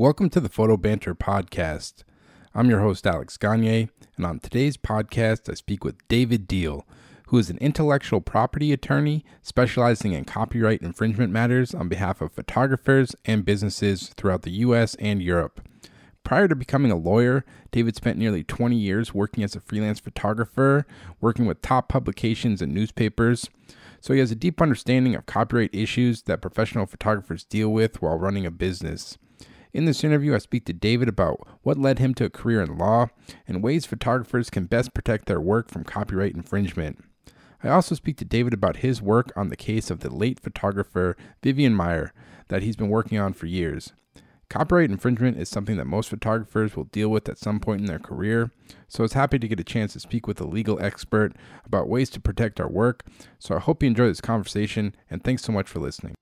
[0.00, 2.04] Welcome to the Photo Banter Podcast.
[2.54, 6.86] I'm your host, Alex Gagne, and on today's podcast, I speak with David Deal,
[7.26, 13.14] who is an intellectual property attorney specializing in copyright infringement matters on behalf of photographers
[13.26, 15.60] and businesses throughout the US and Europe.
[16.24, 20.86] Prior to becoming a lawyer, David spent nearly 20 years working as a freelance photographer,
[21.20, 23.50] working with top publications and newspapers.
[24.00, 28.16] So he has a deep understanding of copyright issues that professional photographers deal with while
[28.16, 29.18] running a business.
[29.72, 32.76] In this interview, I speak to David about what led him to a career in
[32.76, 33.06] law
[33.46, 37.04] and ways photographers can best protect their work from copyright infringement.
[37.62, 41.16] I also speak to David about his work on the case of the late photographer
[41.42, 42.10] Vivian Maier
[42.48, 43.92] that he's been working on for years.
[44.48, 48.00] Copyright infringement is something that most photographers will deal with at some point in their
[48.00, 48.50] career,
[48.88, 51.88] so I was happy to get a chance to speak with a legal expert about
[51.88, 53.04] ways to protect our work.
[53.38, 56.14] So I hope you enjoy this conversation, and thanks so much for listening.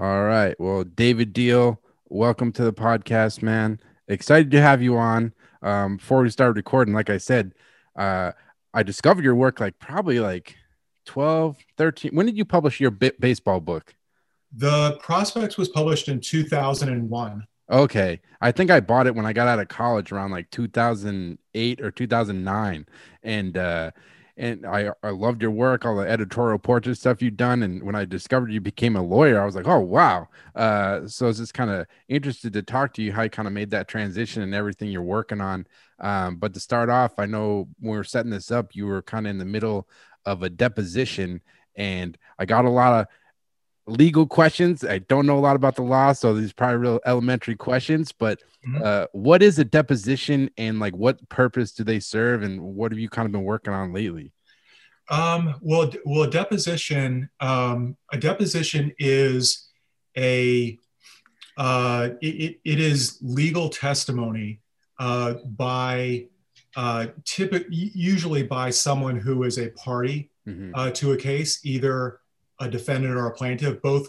[0.00, 0.54] All right.
[0.60, 3.80] Well, David Deal, welcome to the podcast, man.
[4.06, 5.32] Excited to have you on.
[5.60, 7.52] Um, before we start recording, like I said,
[7.96, 8.30] uh,
[8.72, 10.54] I discovered your work like probably like
[11.06, 12.12] 12, 13.
[12.14, 13.92] When did you publish your b- baseball book?
[14.52, 17.44] The Prospects was published in 2001.
[17.68, 18.20] Okay.
[18.40, 21.90] I think I bought it when I got out of college around like 2008 or
[21.90, 22.86] 2009.
[23.24, 23.90] And, uh,
[24.38, 27.64] and I, I loved your work, all the editorial portrait stuff you've done.
[27.64, 30.28] And when I discovered you became a lawyer, I was like, oh, wow.
[30.54, 33.48] Uh, so I was just kind of interested to talk to you how you kind
[33.48, 35.66] of made that transition and everything you're working on.
[35.98, 39.02] Um, but to start off, I know when we were setting this up, you were
[39.02, 39.88] kind of in the middle
[40.24, 41.40] of a deposition,
[41.74, 43.06] and I got a lot of
[43.88, 44.84] legal questions.
[44.84, 48.12] I don't know a lot about the law, so these probably real elementary questions.
[48.12, 48.82] But mm-hmm.
[48.84, 52.98] uh, what is a deposition, and like what purpose do they serve, and what have
[52.98, 54.32] you kind of been working on lately?
[55.10, 59.70] Um, well, well, a deposition, um, a deposition is
[60.16, 60.78] a
[61.56, 64.60] uh, it, it is legal testimony
[65.00, 66.26] uh, by
[66.76, 70.72] uh, typically usually by someone who is a party mm-hmm.
[70.74, 72.20] uh, to a case, either
[72.60, 73.80] a defendant or a plaintiff.
[73.82, 74.08] Both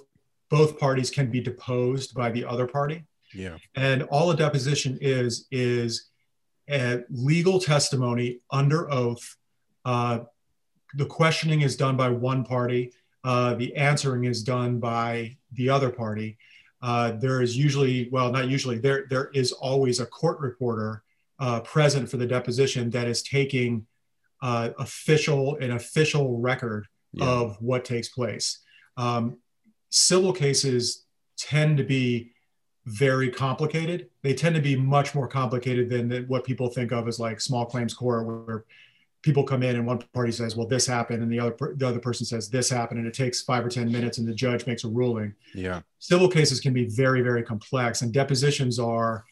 [0.50, 3.06] both parties can be deposed by the other party.
[3.34, 3.58] Yeah.
[3.76, 6.10] And all a deposition is is
[6.70, 9.38] a legal testimony under oath.
[9.86, 10.20] Uh,
[10.96, 12.92] the questioning is done by one party.
[13.24, 16.38] Uh, the answering is done by the other party.
[16.82, 21.04] Uh, there is usually, well, not usually, there there is always a court reporter
[21.40, 23.86] uh, present for the deposition that is taking
[24.42, 27.26] uh, official an official record yeah.
[27.26, 28.60] of what takes place.
[28.98, 29.38] Um,
[29.90, 31.06] civil cases
[31.38, 32.32] tend to be
[32.86, 34.10] very complicated.
[34.24, 37.40] They tend to be much more complicated than, than what people think of as like
[37.40, 38.66] small claims court, where
[39.22, 42.00] people come in and one party says, "Well, this happened," and the other the other
[42.00, 44.84] person says, "This happened," and it takes five or ten minutes, and the judge makes
[44.84, 45.34] a ruling.
[45.54, 49.26] Yeah, civil cases can be very very complex, and depositions are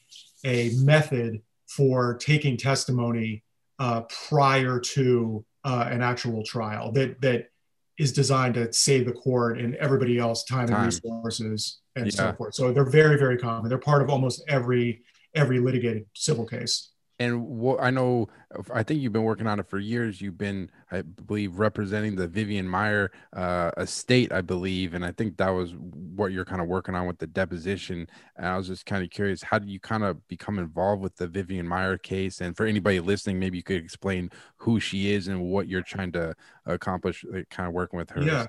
[0.45, 3.43] a method for taking testimony
[3.79, 7.49] uh, prior to uh, an actual trial that that
[7.97, 10.77] is designed to save the court and everybody else time, time.
[10.77, 12.11] and resources and yeah.
[12.11, 12.55] so forth.
[12.55, 13.69] So they're very very common.
[13.69, 15.01] They're part of almost every
[15.35, 18.29] every litigated civil case and what I know,
[18.71, 20.21] I think you've been working on it for years.
[20.21, 25.37] You've been, I believe, representing the Vivian Maier uh, estate, I believe, and I think
[25.37, 28.07] that was what you're kind of working on with the deposition.
[28.35, 31.15] And I was just kind of curious, how did you kind of become involved with
[31.15, 32.39] the Vivian Maier case?
[32.41, 36.11] And for anybody listening, maybe you could explain who she is and what you're trying
[36.11, 36.35] to
[36.65, 38.21] accomplish, kind of working with her.
[38.21, 38.45] Yeah.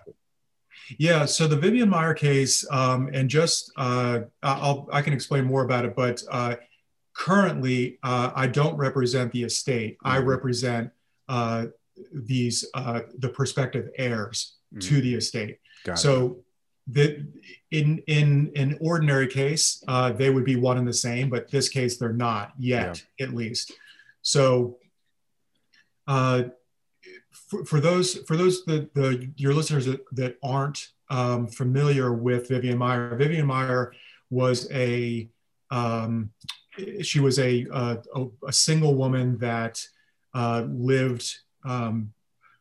[0.96, 5.64] Yeah, so the Vivian Meyer case, um, and just uh, I'll I can explain more
[5.64, 6.54] about it, but uh,
[7.18, 9.98] currently uh, I don't represent the estate.
[9.98, 10.08] Mm-hmm.
[10.08, 10.90] I represent
[11.28, 11.66] uh,
[12.12, 14.88] these uh, the prospective heirs mm-hmm.
[14.88, 15.58] to the estate.
[15.84, 16.38] Got so
[16.86, 17.26] the
[17.70, 21.68] in in an ordinary case uh, they would be one and the same, but this
[21.68, 23.26] case they're not yet, yeah.
[23.26, 23.72] at least.
[24.22, 24.78] So.
[26.06, 26.44] Uh,
[27.30, 32.48] for, for, those for those the, the your listeners that, that aren't um, familiar with
[32.48, 33.90] Vivian Maier, Vivian Maier
[34.30, 35.28] was a
[35.70, 36.30] um,
[37.02, 37.98] she was a, a,
[38.46, 39.84] a single woman that
[40.34, 41.34] uh, lived
[41.64, 42.12] um,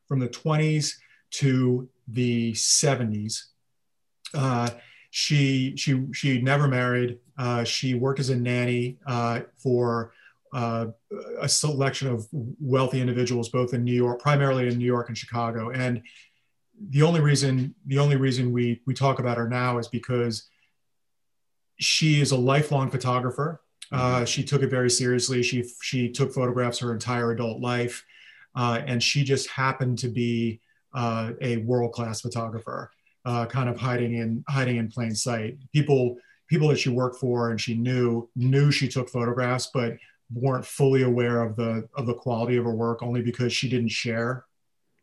[0.08, 0.94] from the 20s
[1.32, 3.44] to the 70s.
[4.34, 4.70] Uh,
[5.10, 7.18] she she she never married.
[7.38, 10.14] Uh, she worked as a nanny uh, for
[10.54, 10.88] uh,
[11.40, 15.72] a selection of wealthy individuals, both in New York, primarily in New York and Chicago.
[15.72, 16.02] And
[16.90, 20.48] the only reason the only reason we we talk about her now is because
[21.80, 23.62] she is a lifelong photographer.
[23.92, 25.42] Uh, she took it very seriously.
[25.44, 28.06] She she took photographs her entire adult life,
[28.56, 30.60] uh, and she just happened to be
[30.94, 32.92] uh, a world class photographer.
[33.26, 35.58] uh, kind of hiding in hiding in plain sight.
[35.74, 36.18] People
[36.48, 39.98] people that she worked for and she knew knew she took photographs, but
[40.34, 43.90] weren't fully aware of the of the quality of her work only because she didn't
[43.90, 44.46] share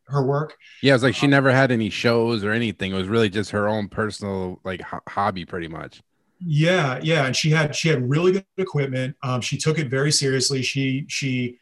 [0.07, 0.57] her work.
[0.83, 2.93] Yeah, it's like she never had any shows or anything.
[2.93, 6.03] It was really just her own personal like ho- hobby, pretty much.
[6.44, 9.17] Yeah, yeah, and she had she had really good equipment.
[9.23, 10.62] Um, she took it very seriously.
[10.62, 11.58] She she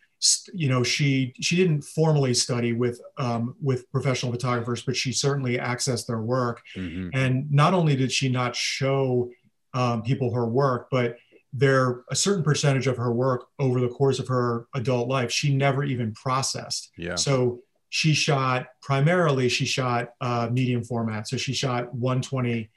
[0.53, 5.59] you know she she didn't formally study with um, with professional photographers, but she certainly
[5.59, 6.63] accessed their work.
[6.77, 7.11] Mm-hmm.
[7.13, 9.31] And not only did she not show
[9.75, 11.17] um, people her work, but
[11.53, 15.55] there a certain percentage of her work over the course of her adult life she
[15.55, 16.91] never even processed.
[16.97, 17.17] Yeah.
[17.17, 21.29] So she shot primarily she shot uh, medium format.
[21.29, 22.71] So she shot 120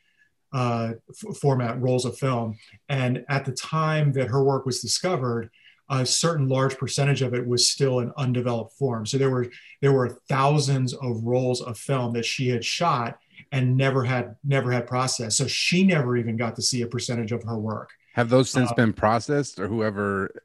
[0.56, 2.58] uh, f- format rolls of film.
[2.88, 5.50] And at the time that her work was discovered,
[5.90, 9.06] a certain large percentage of it was still in undeveloped form.
[9.06, 9.48] So there were
[9.82, 13.20] there were thousands of rolls of film that she had shot
[13.52, 15.38] and never had never had processed.
[15.38, 17.90] So she never even got to see a percentage of her work.
[18.14, 20.42] Have those since uh, been processed, or whoever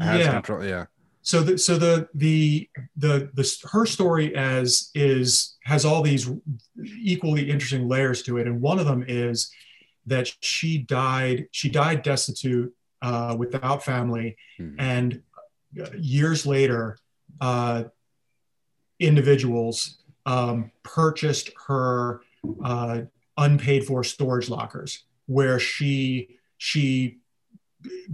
[0.00, 0.32] has yeah.
[0.32, 0.62] control?
[0.64, 0.86] Yeah.
[1.22, 6.30] So the so the the the the her story as is has all these
[7.00, 9.50] equally interesting layers to it, and one of them is
[10.06, 14.36] that she died she died destitute uh, without family.
[14.58, 14.80] Mm-hmm.
[14.80, 15.22] And
[15.96, 16.98] years later,
[17.40, 17.84] uh,
[18.98, 22.22] individuals um, purchased her
[22.64, 23.02] uh,
[23.36, 27.18] unpaid for storage lockers where she she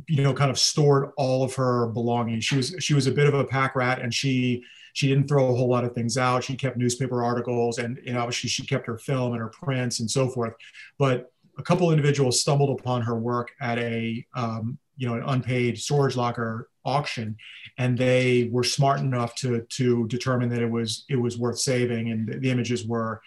[0.09, 2.45] you know kind of stored all of her belongings.
[2.45, 4.63] She was she was a bit of a pack rat and she
[4.93, 6.45] she didn't throw a whole lot of things out.
[6.45, 10.11] She kept newspaper articles and know obviously she kept her film and her prints and
[10.11, 10.55] so forth.
[10.99, 15.79] But a couple individuals stumbled upon her work at a um, you know an unpaid
[15.79, 17.37] storage locker auction
[17.79, 22.11] and they were smart enough to to determine that it was it was worth saving
[22.11, 23.21] and the images were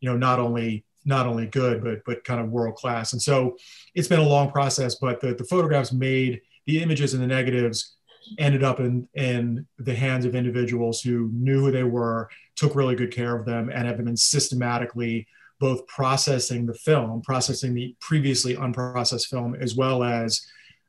[0.00, 3.56] you know not only not only good but but kind of world class and so
[3.94, 7.96] it's been a long process but the, the photographs made the images and the negatives
[8.38, 12.94] ended up in in the hands of individuals who knew who they were took really
[12.94, 15.26] good care of them and have been systematically
[15.58, 20.46] both processing the film processing the previously unprocessed film as well as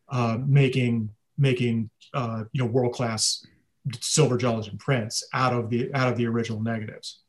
[0.09, 3.45] uh, making making uh, you know world class
[3.99, 7.19] silver gelatin prints out of the out of the original negatives.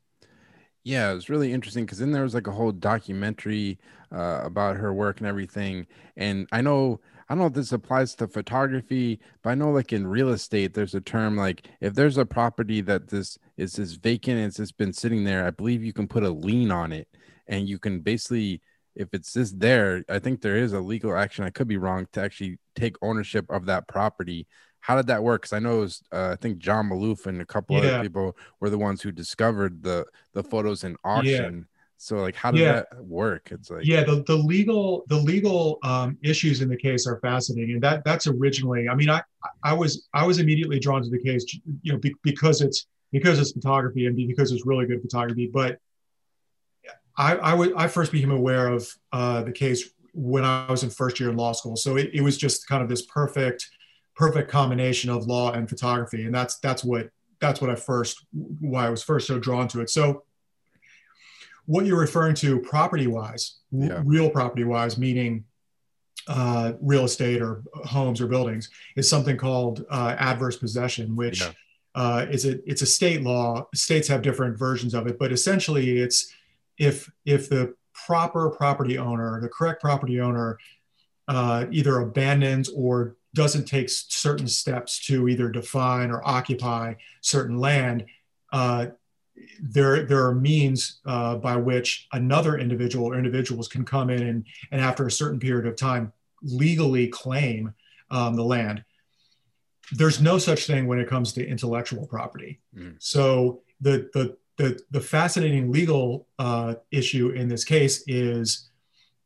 [0.88, 3.78] Yeah, it was really interesting because then there was like a whole documentary
[4.10, 5.86] uh, about her work and everything.
[6.16, 9.92] And I know I don't know if this applies to photography, but I know like
[9.92, 13.92] in real estate, there's a term like if there's a property that this is this
[13.94, 16.92] vacant and it's just been sitting there, I believe you can put a lien on
[16.92, 17.06] it
[17.48, 18.62] and you can basically
[18.96, 21.44] if it's just there, I think there is a legal action.
[21.44, 24.48] I could be wrong to actually take ownership of that property.
[24.88, 25.42] How did that work?
[25.42, 27.90] Because I know it was, uh, I think John Maloof and a couple yeah.
[27.90, 31.54] other people were the ones who discovered the the photos in auction.
[31.58, 31.74] Yeah.
[31.98, 32.72] So like, how did yeah.
[32.72, 33.50] that work?
[33.50, 37.74] It's like yeah, the, the legal the legal um, issues in the case are fascinating,
[37.74, 38.88] and that that's originally.
[38.88, 39.20] I mean, I
[39.62, 41.44] I was I was immediately drawn to the case,
[41.82, 45.78] you know, be, because it's because it's photography and because it's really good photography, but
[47.18, 50.90] I, I, w- I first became aware of uh, the case when I was in
[50.90, 51.76] first year in law school.
[51.76, 53.68] So it, it was just kind of this perfect,
[54.18, 57.08] perfect combination of law and photography, and that's that's what
[57.40, 58.26] that's what I first
[58.60, 59.90] why I was first so drawn to it.
[59.90, 60.24] So
[61.66, 64.02] what you're referring to property wise, yeah.
[64.04, 65.44] real property wise, meaning
[66.26, 71.52] uh, real estate or homes or buildings, is something called uh, adverse possession, which yeah.
[71.94, 73.68] uh, is a it's a state law.
[73.72, 76.34] States have different versions of it, but essentially it's
[76.76, 77.72] if if the
[78.06, 80.58] proper property owner, the correct property owner,
[81.28, 88.04] uh, either abandons or doesn't take certain steps to either define or occupy certain land,
[88.52, 88.86] uh,
[89.62, 94.44] there there are means uh, by which another individual or individuals can come in and,
[94.72, 97.72] and after a certain period of time legally claim
[98.10, 98.82] um, the land.
[99.92, 102.58] There's no such thing when it comes to intellectual property.
[102.76, 102.96] Mm.
[102.98, 108.68] So the the the, the fascinating legal uh, issue in this case is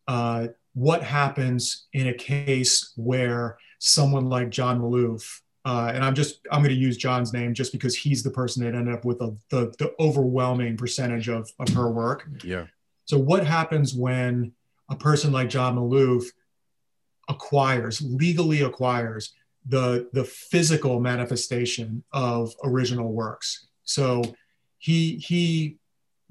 [0.06, 6.46] uh, what happens in a case where someone like John Maloof, uh, and I'm just
[6.50, 9.20] I'm going to use John's name just because he's the person that ended up with
[9.20, 12.28] a, the the overwhelming percentage of of her work.
[12.44, 12.66] Yeah.
[13.04, 14.52] So what happens when
[14.88, 16.26] a person like John Maloof
[17.28, 19.34] acquires legally acquires
[19.66, 23.66] the the physical manifestation of original works?
[23.82, 24.22] So
[24.78, 25.78] he he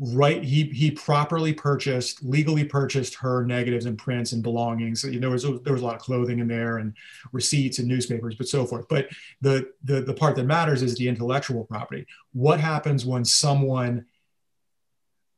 [0.03, 5.03] right he he properly purchased legally purchased her negatives and prints and belongings.
[5.03, 6.95] There was there was a lot of clothing in there and
[7.31, 8.87] receipts and newspapers but so forth.
[8.89, 9.09] But
[9.41, 12.07] the the, the part that matters is the intellectual property.
[12.33, 14.05] What happens when someone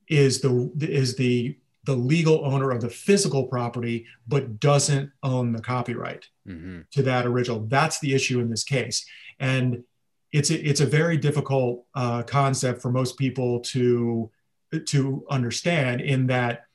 [0.07, 5.61] is the is the the legal owner of the physical property but doesn't own the
[5.61, 6.81] copyright mm-hmm.
[6.91, 7.65] to that original?
[7.67, 9.05] That's the issue in this case.
[9.41, 9.83] And
[10.31, 14.31] it's a, it's a very difficult uh, concept for most people to
[14.79, 16.65] to understand in that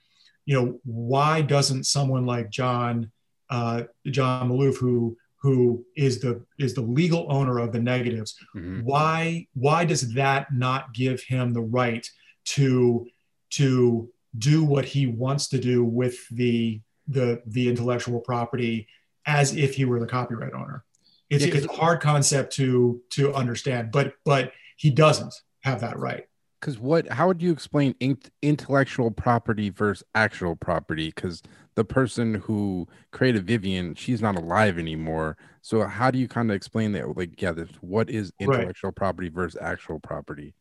[0.47, 3.11] you know why doesn't someone like john
[3.51, 8.81] uh, john maloof who who is the is the legal owner of the negatives mm-hmm.
[8.81, 12.09] why why does that not give him the right
[12.45, 13.07] to
[13.51, 18.87] to do what he wants to do with the the the intellectual property
[19.27, 20.85] as if he were the copyright owner
[21.31, 25.99] it's, yeah, it's a hard concept to to understand but but he doesn't have that
[25.99, 26.28] right
[26.61, 31.13] because what how would you explain in- intellectual property versus actual property?
[31.15, 31.43] Because
[31.75, 35.37] the person who created vivian she's not alive anymore.
[35.63, 38.97] So how do you kind of explain that like yeah this, what is intellectual right.
[38.97, 40.55] property versus actual property?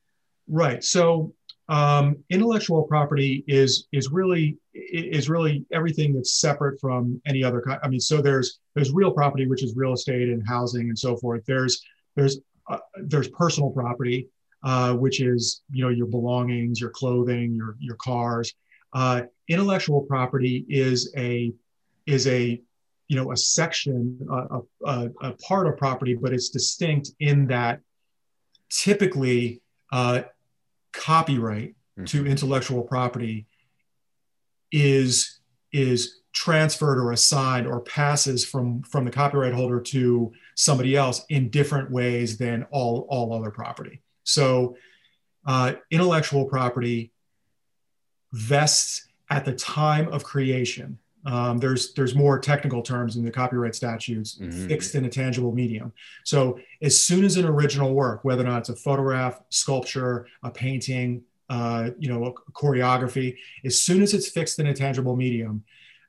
[0.47, 0.83] Right.
[0.83, 1.33] So
[1.69, 7.77] um, intellectual property is is really is really everything that's separate from any other kind
[7.83, 11.17] i mean so there's there's real property which is real estate and housing and so
[11.17, 11.43] forth.
[11.45, 11.81] There's
[12.15, 12.39] there's
[12.69, 14.29] uh, there's personal property
[14.63, 18.53] uh, which is you know your belongings, your clothing, your your cars.
[18.93, 21.53] Uh, intellectual property is a
[22.05, 22.61] is a
[23.07, 27.81] you know a section, a, a, a part of property, but it's distinct in that
[28.69, 29.61] typically
[29.91, 30.23] uh,
[30.93, 32.05] copyright mm-hmm.
[32.05, 33.47] to intellectual property
[34.71, 35.39] is
[35.71, 41.49] is transferred or assigned or passes from from the copyright holder to somebody else in
[41.49, 44.75] different ways than all all other property so,
[45.45, 47.13] uh, intellectual property
[48.33, 50.99] vests at the time of creation.
[51.25, 54.67] Um, there's there's more technical terms in the copyright statutes, mm-hmm.
[54.67, 55.93] fixed in a tangible medium.
[56.25, 60.51] So as soon as an original work, whether or not it's a photograph, sculpture, a
[60.51, 65.63] painting, uh, you know, a choreography, as soon as it's fixed in a tangible medium,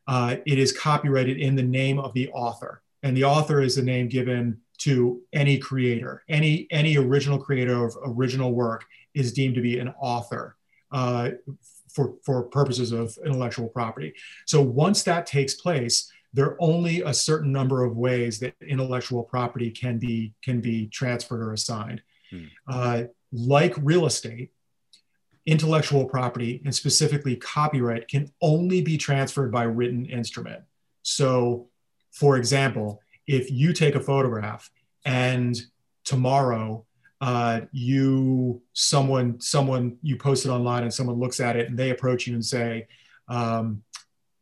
[0.09, 3.83] uh, it is copyrighted in the name of the author, and the author is the
[3.83, 6.23] name given to any creator.
[6.29, 10.57] Any any original creator of original work is deemed to be an author
[10.93, 11.31] uh,
[11.93, 14.15] for for purposes of intellectual property.
[14.47, 19.23] So once that takes place, there are only a certain number of ways that intellectual
[19.23, 22.03] property can be can be transferred or assigned.
[22.31, 22.45] Hmm.
[22.67, 24.53] Uh, like real estate,
[25.47, 30.63] intellectual property and specifically copyright can only be transferred by written instrument.
[31.03, 31.69] So,
[32.13, 34.69] for example, if you take a photograph
[35.05, 35.57] and
[36.05, 36.85] tomorrow
[37.21, 41.91] uh, you someone someone you post it online and someone looks at it and they
[41.91, 42.89] approach you and say
[43.29, 43.83] um,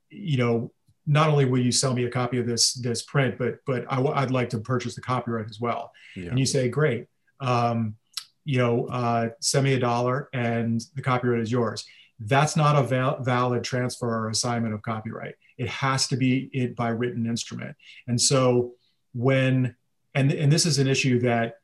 [0.09, 0.73] you know
[1.07, 3.99] not only will you sell me a copy of this this print but but I,
[3.99, 5.93] would like to purchase the copyright as well.
[6.14, 6.31] Yeah.
[6.31, 7.07] and you say great
[7.40, 7.97] um,
[8.45, 11.85] you know uh, send me a dollar and the copyright is yours.
[12.19, 16.76] That's not a val- valid transfer or assignment of copyright it has to be it
[16.76, 17.76] by written instrument.
[18.06, 18.75] And so
[19.14, 19.75] when
[20.14, 21.58] and, and this is an issue that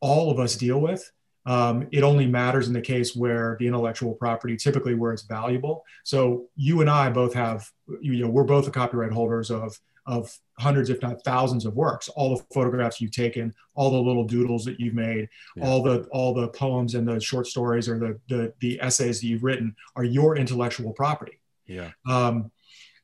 [0.00, 1.10] all of us deal with.
[1.46, 5.84] Um, it only matters in the case where the intellectual property typically where it's valuable.
[6.04, 7.68] So you and i both have
[8.00, 9.78] you know we're both the copyright holders of
[10.08, 14.24] of hundreds if not thousands of works all the photographs you've taken all the little
[14.24, 15.64] doodles that you've made yeah.
[15.64, 19.26] all the all the poems and the short stories or the, the the essays that
[19.26, 21.38] you've written are your intellectual property.
[21.66, 21.90] Yeah.
[22.06, 22.50] Um,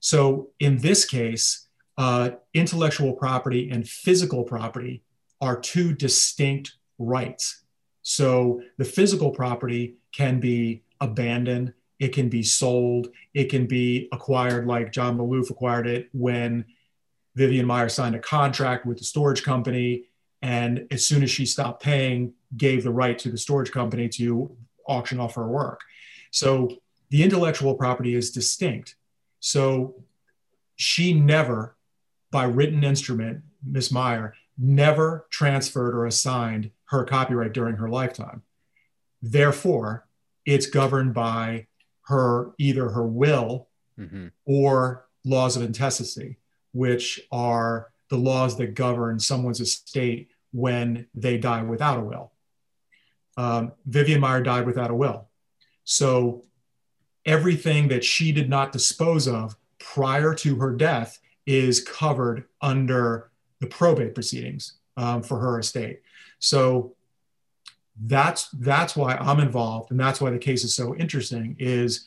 [0.04, 1.64] so in this case
[1.96, 5.02] uh, intellectual property and physical property
[5.40, 7.62] are two distinct rights.
[8.02, 14.66] So the physical property can be abandoned, it can be sold, it can be acquired
[14.66, 16.64] like John Maloof acquired it when
[17.34, 20.04] Vivian Maier signed a contract with the storage company.
[20.42, 24.54] And as soon as she stopped paying, gave the right to the storage company to
[24.86, 25.80] auction off her work.
[26.30, 26.76] So
[27.08, 28.96] the intellectual property is distinct.
[29.44, 29.96] So
[30.74, 31.76] she never
[32.30, 38.42] by written instrument, Miss Maier, never transferred or assigned her copyright during her lifetime.
[39.20, 40.06] Therefore,
[40.46, 41.66] it's governed by
[42.06, 43.68] her either her will
[44.00, 44.28] mm-hmm.
[44.46, 46.38] or laws of intestacy,
[46.72, 52.32] which are the laws that govern someone's estate when they die without a will.
[53.36, 55.28] Um, Vivian Maier died without a will.
[55.84, 56.44] So
[57.26, 63.66] everything that she did not dispose of prior to her death is covered under the
[63.66, 66.00] probate proceedings um, for her estate.
[66.38, 66.94] So
[68.06, 71.56] that's that's why I'm involved, and that's why the case is so interesting.
[71.58, 72.06] Is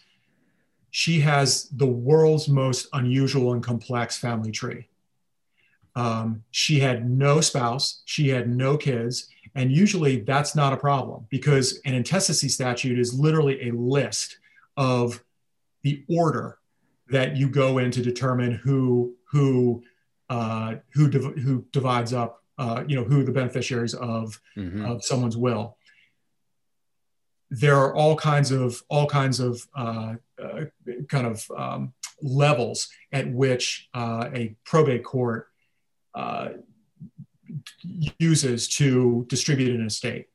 [0.92, 4.88] she has the world's most unusual and complex family tree.
[5.96, 11.26] Um, she had no spouse, she had no kids, and usually that's not a problem
[11.30, 14.38] because an intestacy statute is literally a list
[14.78, 15.24] of
[15.84, 16.60] the order
[17.10, 19.84] that you go in to determine who who
[20.30, 24.86] uh, who div- who divides up uh, you know who the beneficiaries of Mhm.
[24.90, 25.78] of someone's will.
[27.50, 30.66] There are all kinds of all kinds of uh, uh,
[31.08, 35.48] kind of um, levels at which uh, a probate court
[36.14, 36.50] uh,
[38.20, 40.28] uses to distribute an estate.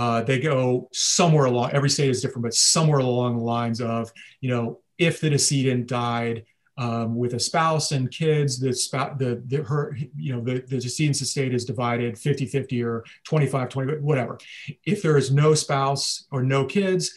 [0.00, 1.72] Uh, they go somewhere along.
[1.72, 5.88] Every state is different, but somewhere along the lines of you know if the decedent
[5.88, 6.46] died
[6.78, 10.78] um, with a spouse and kids, the, spou- the, the her, you know, the, the
[10.78, 14.38] decedent's estate is divided 50 50 or 25 20, whatever.
[14.86, 17.12] If there is no spouse or no kids,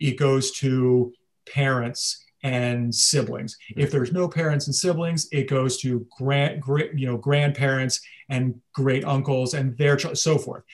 [0.00, 1.12] it goes to
[1.46, 3.56] parents and siblings.
[3.76, 6.64] If there's no parents and siblings, it goes to grand,
[6.94, 10.64] you know, grandparents and great uncles and their so forth.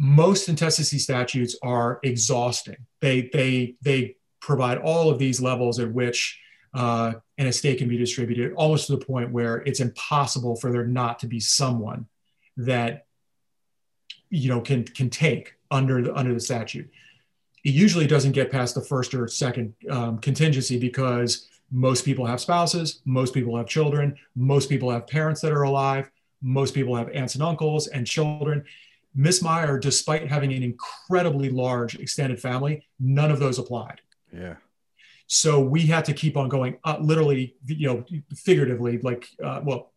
[0.00, 2.76] Most intestacy statutes are exhausting.
[3.00, 6.40] They they they provide all of these levels at which
[6.72, 10.86] uh, an estate can be distributed, almost to the point where it's impossible for there
[10.86, 12.06] not to be someone
[12.56, 13.06] that
[14.30, 16.88] you know can can take under the under the statute.
[17.64, 22.40] It usually doesn't get past the first or second um, contingency because most people have
[22.40, 26.08] spouses, most people have children, most people have parents that are alive,
[26.40, 28.64] most people have aunts and uncles and children.
[29.18, 34.00] Miss Maier, despite having an incredibly large extended family, none of those applied.
[34.32, 34.54] Yeah.
[35.26, 38.04] So we had to keep on going, uh, literally, you know,
[38.36, 39.92] figuratively, like, uh, well,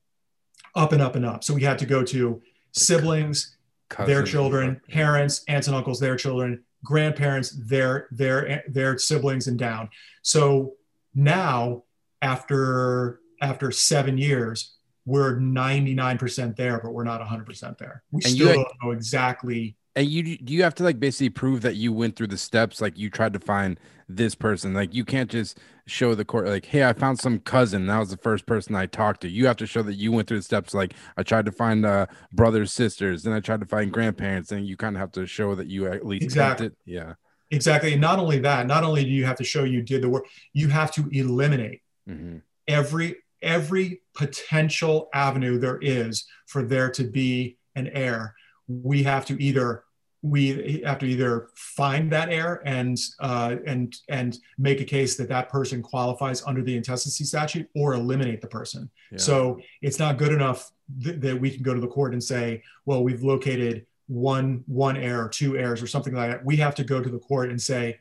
[0.73, 1.43] up and up and up.
[1.43, 3.55] So we had to go to siblings,
[3.89, 9.47] their Cousins and children, parents, aunts and uncles, their children, grandparents, their their their siblings,
[9.47, 9.89] and down.
[10.23, 10.73] So
[11.13, 11.83] now,
[12.23, 18.03] after after seven years, we're 99% there, but we're not 100% there.
[18.11, 19.75] We And still had- don't know exactly.
[19.93, 22.79] And you do you have to like basically prove that you went through the steps,
[22.79, 23.77] like you tried to find
[24.07, 24.73] this person.
[24.73, 27.87] Like you can't just show the court like, hey, I found some cousin.
[27.87, 29.29] That was the first person I talked to.
[29.29, 30.73] You have to show that you went through the steps.
[30.73, 34.65] Like I tried to find uh brothers, sisters, then I tried to find grandparents, and
[34.65, 36.69] you kind of have to show that you at least Exactly.
[36.85, 37.15] Yeah.
[37.49, 37.91] Exactly.
[37.91, 40.23] And not only that, not only do you have to show you did the work,
[40.53, 47.57] you have to eliminate hmm every every potential avenue there is for there to be
[47.75, 48.35] an heir.
[48.67, 49.83] We have to either
[50.23, 55.29] we have to either find that heir and uh, and and make a case that
[55.29, 58.89] that person qualifies under the intestacy statute or eliminate the person.
[59.11, 59.17] Yeah.
[59.17, 60.71] so it's not good enough
[61.03, 64.95] th- that we can go to the court and say well we've located one one
[64.95, 66.45] heir or two heirs or something like that.
[66.45, 67.97] We have to go to the court and say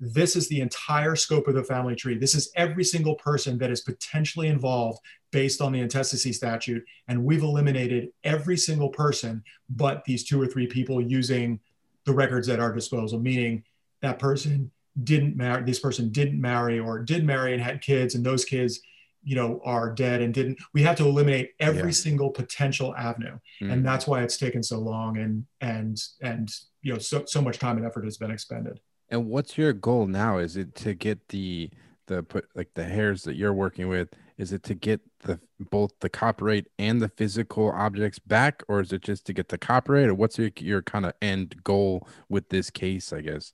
[0.00, 2.16] this is the entire scope of the family tree.
[2.18, 6.84] This is every single person that is potentially involved based on the intestacy statute.
[7.08, 11.60] And we've eliminated every single person but these two or three people using
[12.04, 13.62] the records at our disposal, meaning
[14.02, 14.70] that person
[15.02, 18.80] didn't marry, this person didn't marry or did marry and had kids, and those kids,
[19.24, 20.58] you know, are dead and didn't.
[20.74, 21.90] We have to eliminate every Yeah.
[21.92, 23.38] single potential avenue.
[23.60, 23.72] Mhm.
[23.72, 26.52] And that's why it's taken so long and and and
[26.82, 28.80] you know so so much time and effort has been expended.
[29.14, 30.38] And what's your goal now?
[30.38, 31.70] Is it to get the
[32.08, 34.08] the put like the heirs that you're working with?
[34.38, 38.92] Is it to get the both the copyright and the physical objects back, or is
[38.92, 40.08] it just to get the copyright?
[40.08, 43.12] Or what's your your kind of end goal with this case?
[43.12, 43.52] I guess.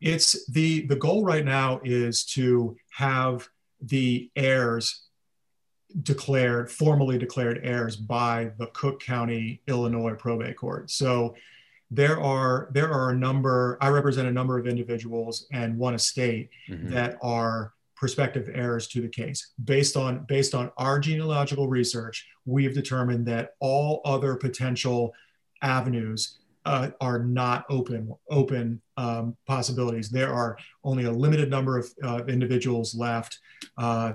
[0.00, 3.46] It's the the goal right now is to have
[3.82, 5.02] the heirs
[6.02, 10.90] declared formally declared heirs by the Cook County, Illinois probate court.
[10.90, 11.34] So
[11.90, 13.78] there are there are a number.
[13.80, 16.90] I represent a number of individuals and one estate Mhm.
[16.90, 19.52] that are prospective heirs to the case.
[19.62, 25.14] Based on based on our genealogical research, we've determined that all other potential
[25.62, 30.08] avenues uh, are not open open um, possibilities.
[30.10, 33.38] There are only a limited number of uh, individuals left.
[33.76, 34.14] Uh,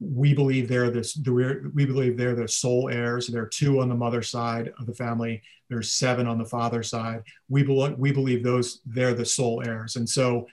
[0.00, 1.12] we believe they're this.
[1.14, 3.26] The, we believe they're the sole heirs.
[3.26, 5.42] There are two on the mother side of the family.
[5.70, 7.22] There's seven on the father side.
[7.48, 10.46] We believe we believe those they're the sole heirs, and so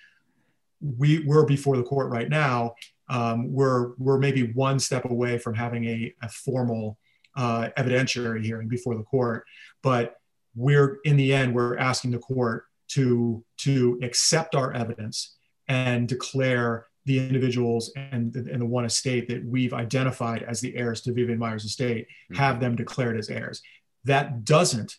[0.80, 2.76] we we're before the court right now.
[3.10, 6.98] Um, we're we're maybe one step away from having a, a formal
[7.36, 9.44] uh, evidentiary hearing before the court,
[9.82, 10.16] but
[10.56, 15.36] we're in the end we're asking the court to to accept our evidence
[15.68, 21.00] and declare the individuals and, and the one estate that we've identified as the heirs
[21.02, 23.62] to Vivian Maier's estate, have them declared as heirs.
[24.04, 24.98] That doesn't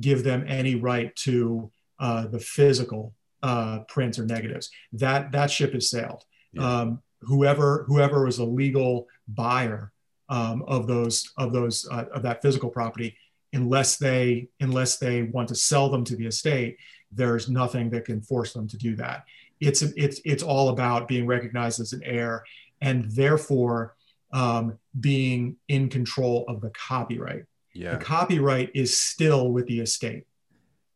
[0.00, 4.70] give them any right to uh, the physical uh, prints or negatives.
[4.92, 6.24] That that ship has sailed.
[6.52, 6.80] Yeah.
[6.80, 9.92] Um, whoever whoever was a legal buyer
[10.28, 13.16] um, of those of those uh, of that physical property,
[13.52, 16.78] unless they unless they want to sell them to the estate,
[17.12, 19.24] there's nothing that can force them to do that.
[19.60, 22.44] it's it's it's all about being recognized as an heir
[22.80, 23.96] and therefore
[24.32, 27.44] um, being in control of the copyright.
[27.78, 27.92] Yeah.
[27.92, 30.24] The copyright is still with the estate.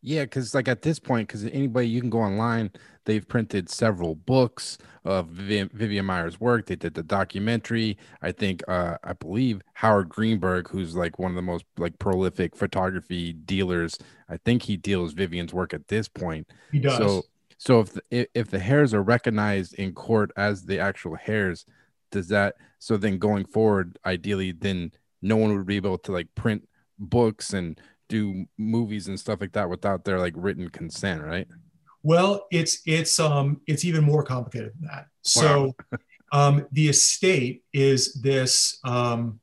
[0.00, 2.72] Yeah, because like at this point, because anybody you can go online,
[3.04, 6.66] they've printed several books of Vivian, Vivian Maier's work.
[6.66, 7.98] They did the documentary.
[8.20, 12.56] I think, uh, I believe Howard Greenberg, who's like one of the most like prolific
[12.56, 13.96] photography dealers,
[14.28, 16.48] I think he deals Vivian's work at this point.
[16.72, 16.98] He does.
[16.98, 17.22] So,
[17.58, 21.64] so if the, if the heirs are recognized in court as the actual heirs,
[22.10, 24.90] does that so then going forward, ideally, then
[25.22, 26.68] no one would be able to like print
[26.98, 31.48] books and do movies and stuff like that without their like written consent, right?
[32.02, 35.06] Well, it's it's um it's even more complicated than that.
[35.22, 35.98] So wow.
[36.32, 39.40] um the estate is this um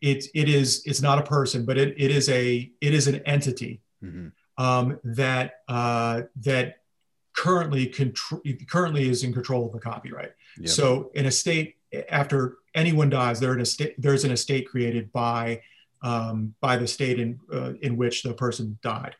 [0.00, 3.16] it it is it's not a person, but it, it is a it is an
[3.26, 4.28] entity mm-hmm.
[4.62, 6.76] um that uh that
[7.34, 10.32] currently control currently is in control of the copyright.
[10.58, 10.68] Yep.
[10.68, 11.76] So an estate
[12.08, 15.60] after anyone dies, there an estate, there's an estate created by
[16.02, 19.14] um, by the state in, uh, in which the person died.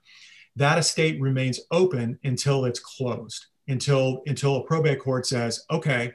[0.56, 6.14] That estate remains open until it's closed, until, until a probate court says, okay,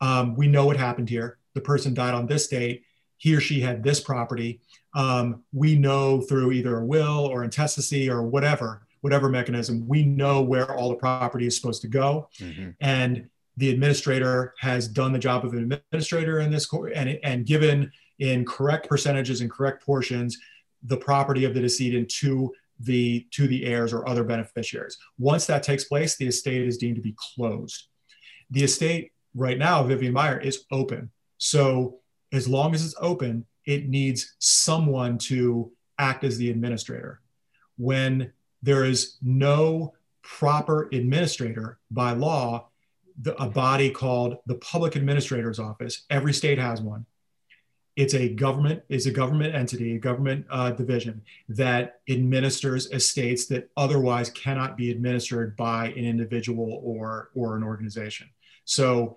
[0.00, 1.38] um, we know what happened here.
[1.54, 2.84] The person died on this date.
[3.16, 4.60] He or she had this property.
[4.94, 10.42] Um, we know through either a will or intestacy or whatever, whatever mechanism, we know
[10.42, 12.28] where all the property is supposed to go.
[12.38, 12.70] Mm-hmm.
[12.80, 17.46] And the administrator has done the job of an administrator in this court and, and
[17.46, 20.38] given in correct percentages and correct portions
[20.82, 24.98] the property of the decedent to the to the heirs or other beneficiaries.
[25.18, 27.88] Once that takes place, the estate is deemed to be closed.
[28.50, 31.10] The estate right now, Vivian Maier, is open.
[31.38, 32.00] So
[32.32, 37.20] as long as it's open, it needs someone to act as the administrator.
[37.76, 42.68] When there is no proper administrator by law,
[43.20, 47.06] the, a body called the Public Administrator's Office, every state has one,
[47.96, 53.70] it's a government is a government entity a government uh, division that administers estates that
[53.76, 58.28] otherwise cannot be administered by an individual or or an organization.
[58.64, 59.16] So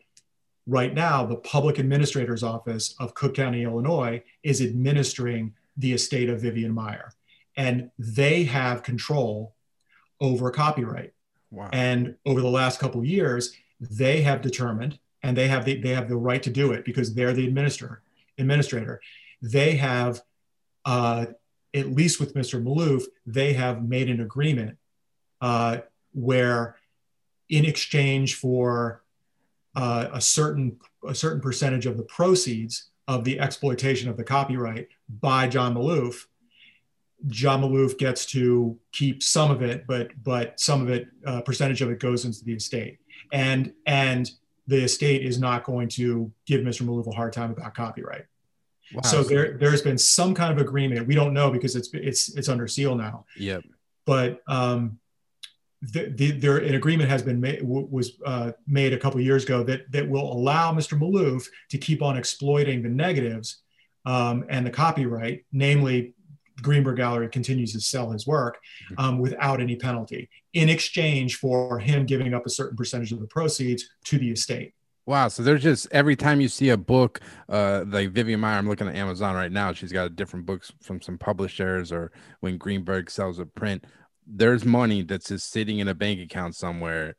[0.67, 6.41] right now the public administrator's office of cook county illinois is administering the estate of
[6.41, 7.09] vivian Maier,
[7.55, 9.55] and they have control
[10.19, 11.13] over copyright.
[11.49, 11.69] Wow.
[11.71, 15.91] and over the last couple of years they have determined and they have the, they
[15.91, 18.01] have the right to do it because they're the administrator
[18.37, 19.01] administrator,
[19.41, 20.21] they have,
[20.85, 21.27] uh,
[21.73, 22.61] at least with Mr.
[22.63, 24.77] Maloof, they have made an agreement
[25.41, 25.79] uh,
[26.13, 26.75] where,
[27.49, 29.03] in exchange for
[29.75, 34.87] uh, a certain a certain percentage of the proceeds of the exploitation of the copyright
[35.07, 36.25] by John Maloof,
[37.27, 41.81] John Maloof gets to keep some of it, but but some of it, uh, percentage
[41.81, 42.99] of it goes into the estate,
[43.31, 44.29] and and
[44.67, 46.83] the estate is not going to give Mr.
[46.83, 48.25] Maloof a hard time about copyright.
[48.93, 49.01] Wow.
[49.01, 51.07] So there, there's been some kind of agreement.
[51.07, 53.25] We don't know because it's it's it's under seal now.
[53.37, 53.63] Yep.
[54.05, 54.99] But um,
[55.81, 59.63] the, the, there an agreement has been made was uh, made a couple years ago
[59.63, 60.97] that that will allow Mr.
[60.99, 63.61] Maloof to keep on exploiting the negatives
[64.05, 66.13] um, and the copyright, namely
[66.61, 68.57] Greenberg Gallery continues to sell his work
[68.91, 69.03] mm-hmm.
[69.03, 73.27] um, without any penalty in exchange for him giving up a certain percentage of the
[73.27, 74.73] proceeds to the estate.
[75.05, 75.29] Wow.
[75.29, 78.89] So there's just every time you see a book, uh, like Vivian Maier, I'm looking
[78.89, 79.71] at Amazon right now.
[79.71, 83.85] She's got different books from some publishers, or when Greenberg sells a print,
[84.27, 87.15] there's money that's just sitting in a bank account somewhere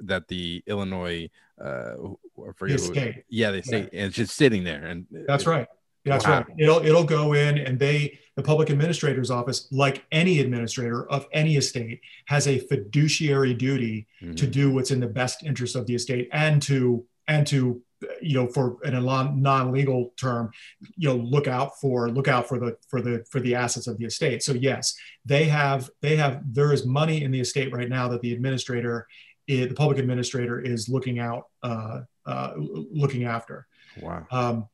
[0.00, 1.28] that the Illinois,
[1.64, 1.92] uh,
[2.38, 4.06] I forget the who, yeah, they say yeah.
[4.06, 4.84] it's just sitting there.
[4.84, 5.68] And that's it, right.
[6.04, 6.38] That's wow.
[6.38, 6.46] right.
[6.58, 11.56] It'll it'll go in, and they the public administrator's office, like any administrator of any
[11.56, 14.34] estate, has a fiduciary duty mm-hmm.
[14.34, 17.82] to do what's in the best interest of the estate and to and to
[18.20, 20.50] you know for in a non-legal term
[20.96, 23.98] you know look out for look out for the for the for the assets of
[23.98, 27.88] the estate so yes they have they have there is money in the estate right
[27.88, 29.06] now that the administrator
[29.48, 33.66] the public administrator is looking out uh, uh, looking after
[34.00, 34.68] wow um,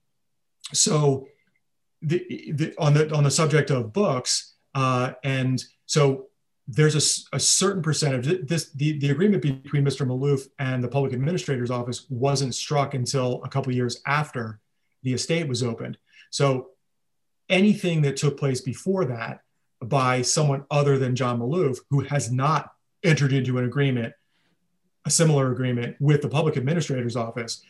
[0.73, 1.27] so
[2.03, 6.27] the, the, on the on the subject of books, uh, and so
[6.67, 8.47] there's a, a, certain percentage.
[8.47, 10.07] This the, the agreement between Mr.
[10.07, 14.61] Maloof and the public administrator's office wasn't struck until a couple years after
[15.03, 15.99] the estate was opened.
[16.31, 16.71] So
[17.49, 19.41] anything that took place before that
[19.83, 22.73] by someone other than John Maloof, who has not
[23.03, 24.15] entered into an agreement,
[25.05, 27.63] a similar agreement with the public administrator's office,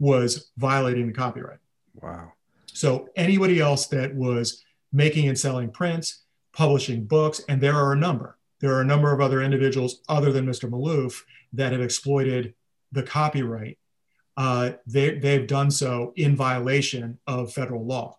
[0.00, 1.58] was violating the copyright.
[1.94, 2.32] Wow.
[2.80, 6.22] So anybody else that was making and selling prints,
[6.54, 8.38] publishing books, and there are a number.
[8.60, 10.66] There are a number of other individuals other than Mr.
[10.66, 11.20] Maloof
[11.52, 12.54] that have exploited
[12.90, 13.76] the copyright,
[14.38, 18.16] uh, they, they've done so in violation of federal law.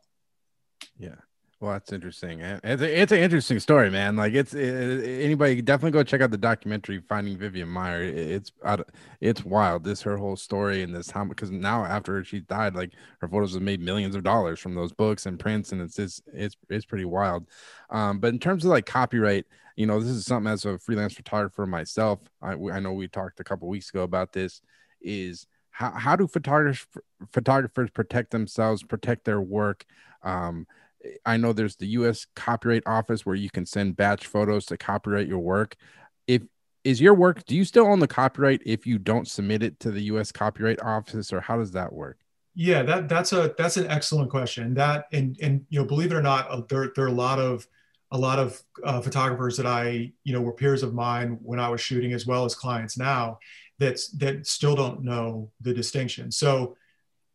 [1.62, 2.40] Well, that's interesting.
[2.42, 4.16] It's, a, it's an interesting story, man.
[4.16, 8.02] Like it's it, anybody definitely go check out the documentary Finding Vivian Maier.
[8.02, 8.52] It's
[9.20, 9.84] it's wild.
[9.84, 13.54] This her whole story and this how because now after she died, like her photos
[13.54, 16.86] have made millions of dollars from those books and prints, and it's it's it's, it's
[16.86, 17.46] pretty wild.
[17.92, 19.46] Um, but in terms of like copyright,
[19.76, 22.22] you know, this is something as a freelance photographer myself.
[22.42, 24.64] I I know we talked a couple weeks ago about this.
[25.00, 26.88] Is how how do photographers
[27.32, 29.86] photographers protect themselves, protect their work?
[30.24, 30.66] Um,
[31.26, 32.28] I know there's the U.S.
[32.36, 35.76] Copyright Office where you can send batch photos to copyright your work.
[36.28, 36.44] If
[36.84, 39.92] is your work, do you still own the copyright if you don't submit it to
[39.92, 40.32] the U.S.
[40.32, 42.18] Copyright Office, or how does that work?
[42.56, 44.74] Yeah, that that's a that's an excellent question.
[44.74, 47.40] That and and you know, believe it or not, uh, there there are a lot
[47.40, 47.68] of
[48.12, 51.70] a lot of uh, photographers that I you know were peers of mine when I
[51.70, 53.40] was shooting, as well as clients now,
[53.80, 56.32] that's that still don't know the distinction.
[56.32, 56.76] So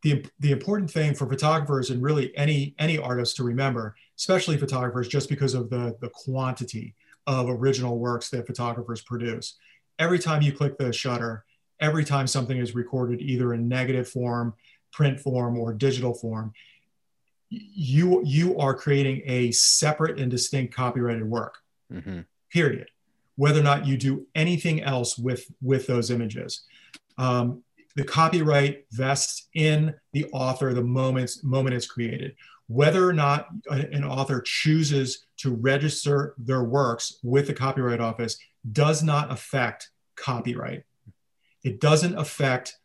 [0.06, 5.08] the, the important thing for photographers and really any any artist to remember, especially photographers,
[5.08, 6.94] just because of the, the quantity
[7.26, 9.56] of original works that photographers produce.
[9.98, 11.44] Every time you click the shutter,
[11.80, 14.54] every time something is recorded either in negative form,
[14.92, 16.52] print form, or digital form,
[17.50, 21.58] you you are creating a separate and distinct copyrighted work.
[21.92, 22.20] Mm-hmm.
[22.52, 22.90] Period.
[23.34, 26.62] Whether or not you do anything else with with those images.
[27.18, 27.64] Um,
[27.96, 32.36] the copyright vests in the author the moment, moment it's created.
[32.68, 38.38] Whether or not an author chooses to register their works with the Copyright Office
[38.72, 40.82] does not affect copyright.
[41.64, 42.76] It doesn't affect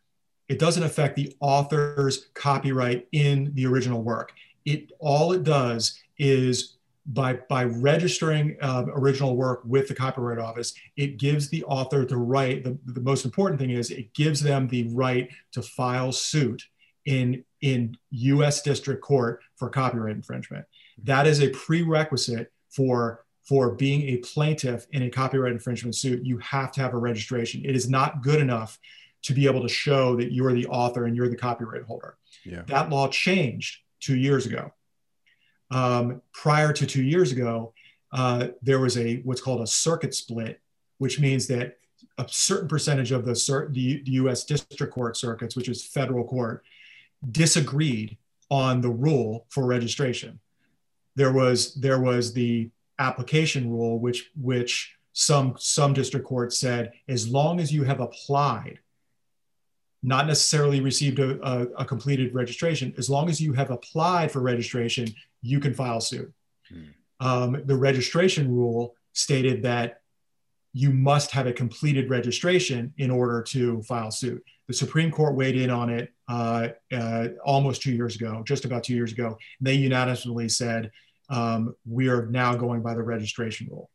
[0.48, 4.32] it doesn't affect the author's copyright in the original work.
[4.64, 10.74] It all it does is by, by registering uh, original work with the Copyright Office,
[10.96, 14.68] it gives the author the right, the, the most important thing is it gives them
[14.68, 16.64] the right to file suit
[17.04, 20.64] in, in US District Court for copyright infringement.
[21.02, 26.24] That is a prerequisite for, for being a plaintiff in a copyright infringement suit.
[26.24, 27.64] You have to have a registration.
[27.64, 28.78] It is not good enough
[29.22, 32.16] to be able to show that you're the author and you're the copyright holder.
[32.44, 32.62] Yeah.
[32.66, 34.72] That law changed two years ago
[35.72, 37.72] um, prior to two years ago,
[38.12, 40.60] uh, there was a what's called a circuit split,
[40.98, 41.78] which means that
[42.18, 43.32] a certain percentage of the,
[43.70, 44.44] the, the U.S.
[44.44, 46.62] district court circuits, which is federal court,
[47.30, 48.18] disagreed
[48.50, 50.38] on the rule for registration.
[51.16, 57.28] There was there was the application rule, which which some some district courts said as
[57.28, 58.78] long as you have applied
[60.02, 62.92] not necessarily received a, a, a, completed registration.
[62.98, 65.06] As long as you have applied for registration,
[65.42, 66.32] you can file suit.
[66.68, 66.82] Hmm.
[67.20, 70.00] Um, the registration rule stated that
[70.72, 74.42] you must have a completed registration in order to file suit.
[74.68, 78.84] The Supreme Court weighed in on it uh, uh, almost two years ago, just about
[78.84, 79.36] two years ago.
[79.60, 80.90] They unanimously said
[81.28, 83.90] um, we are now going by the registration rule.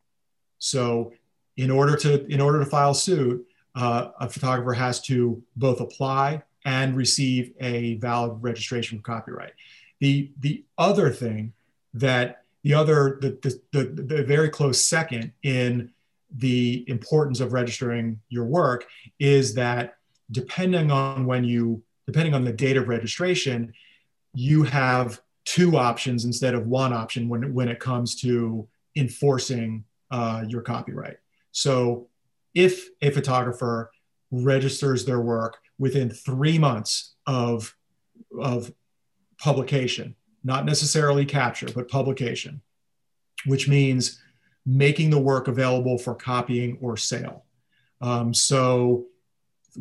[0.60, 1.14] So,
[1.56, 3.44] in order to in order to file suit,
[3.76, 9.54] uh, a photographer has to both apply and receive a valid registration for copyright.
[10.00, 11.54] The, the other thing
[11.94, 15.92] that the other, the, the, the, the very close second in
[16.36, 18.86] the importance of registering your work
[19.20, 19.96] is that
[20.32, 23.74] depending on when you, depending on the date of registration,
[24.34, 30.44] you have two options instead of one option when, when it comes to enforcing uh,
[30.48, 31.18] your copyright.
[31.52, 32.08] So
[32.54, 33.92] if a photographer
[34.32, 37.76] registers their work within three months of,
[38.38, 38.74] of
[39.40, 42.62] publication, not necessarily capture, but publication,
[43.46, 44.22] which means
[44.66, 47.46] making the work available for copying or sale.
[48.02, 49.06] Um, so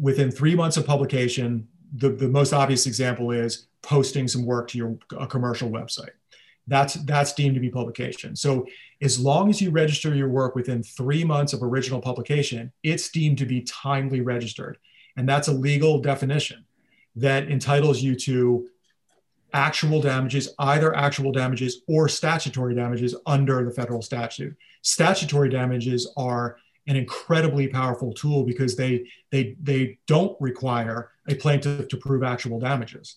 [0.01, 4.79] within three months of publication, the, the most obvious example is posting some work to
[4.79, 6.11] your a commercial website.
[6.67, 8.35] That's that's deemed to be publication.
[8.35, 8.67] So
[9.01, 13.39] as long as you register your work within three months of original publication, it's deemed
[13.39, 14.79] to be timely registered.
[15.17, 16.65] And that's a legal definition
[17.15, 18.69] that entitles you to
[19.57, 24.55] actual damages, either actual damages or statutory damages under the federal statute.
[24.83, 31.89] Statutory damages are an incredibly powerful tool because they they they don't require a plaintiff
[31.89, 33.17] to prove actual damages.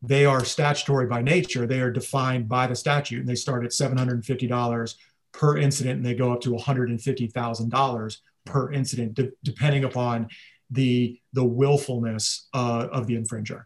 [0.00, 1.66] They are statutory by nature.
[1.66, 4.96] They are defined by the statute, and they start at seven hundred and fifty dollars
[5.32, 9.14] per incident, and they go up to one hundred and fifty thousand dollars per incident,
[9.14, 10.28] de- depending upon
[10.70, 13.64] the the willfulness uh, of the infringer.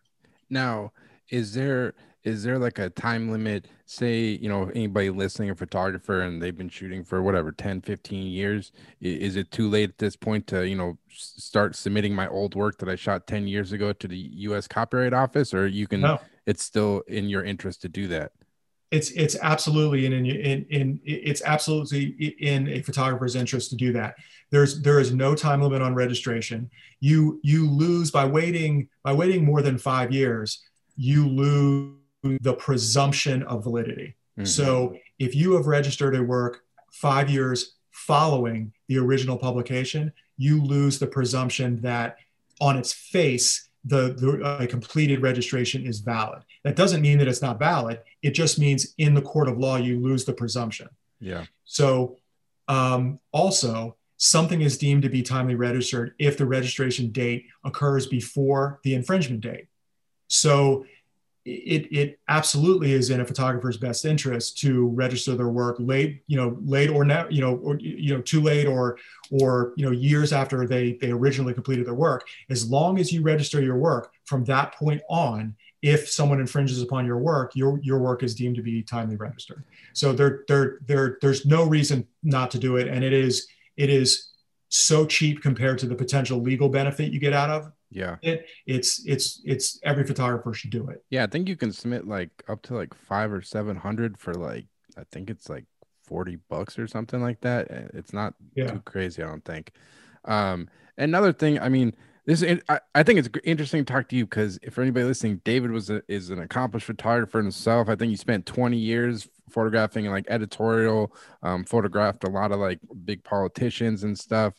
[0.48, 0.92] Now,
[1.30, 6.20] is there is there like a time limit say you know anybody listening a photographer
[6.20, 10.16] and they've been shooting for whatever 10 15 years is it too late at this
[10.16, 13.92] point to you know start submitting my old work that i shot 10 years ago
[13.92, 16.18] to the us copyright office or you can no.
[16.46, 18.32] it's still in your interest to do that?
[18.90, 22.06] It's it's absolutely in, in in in it's absolutely
[22.40, 24.16] in a photographer's interest to do that.
[24.50, 26.68] There's there is no time limit on registration.
[26.98, 30.60] You you lose by waiting by waiting more than five years
[31.00, 31.94] you lose
[32.42, 34.14] the presumption of validity.
[34.36, 34.44] Mm-hmm.
[34.44, 36.60] So if you have registered a work
[36.92, 42.18] five years following the original publication, you lose the presumption that
[42.60, 46.42] on its face, the, the completed registration is valid.
[46.64, 48.00] That doesn't mean that it's not valid.
[48.20, 50.88] It just means in the court of law, you lose the presumption.
[51.18, 51.44] Yeah.
[51.64, 52.18] So
[52.68, 58.80] um, also, something is deemed to be timely registered if the registration date occurs before
[58.84, 59.68] the infringement date.
[60.30, 60.86] So
[61.44, 66.36] it, it absolutely is in a photographer's best interest to register their work late, you
[66.36, 68.98] know, late or now, you know, or you know, too late or
[69.30, 72.26] or you know, years after they they originally completed their work.
[72.50, 77.06] As long as you register your work from that point on, if someone infringes upon
[77.06, 79.64] your work, your your work is deemed to be timely registered.
[79.94, 83.90] So there there there there's no reason not to do it, and it is it
[83.90, 84.28] is
[84.68, 88.16] so cheap compared to the potential legal benefit you get out of yeah.
[88.22, 91.04] It it's it's it's every photographer should do it.
[91.10, 94.34] Yeah, I think you can submit like up to like five or seven hundred for
[94.34, 95.64] like I think it's like
[96.04, 97.68] 40 bucks or something like that.
[97.94, 98.70] It's not yeah.
[98.72, 99.72] too crazy, I don't think.
[100.24, 101.94] Um another thing, I mean,
[102.26, 105.06] this is I, I think it's interesting to talk to you because if for anybody
[105.06, 107.88] listening, David was a, is an accomplished photographer himself.
[107.88, 112.78] I think he spent 20 years photographing like editorial, um, photographed a lot of like
[113.04, 114.54] big politicians and stuff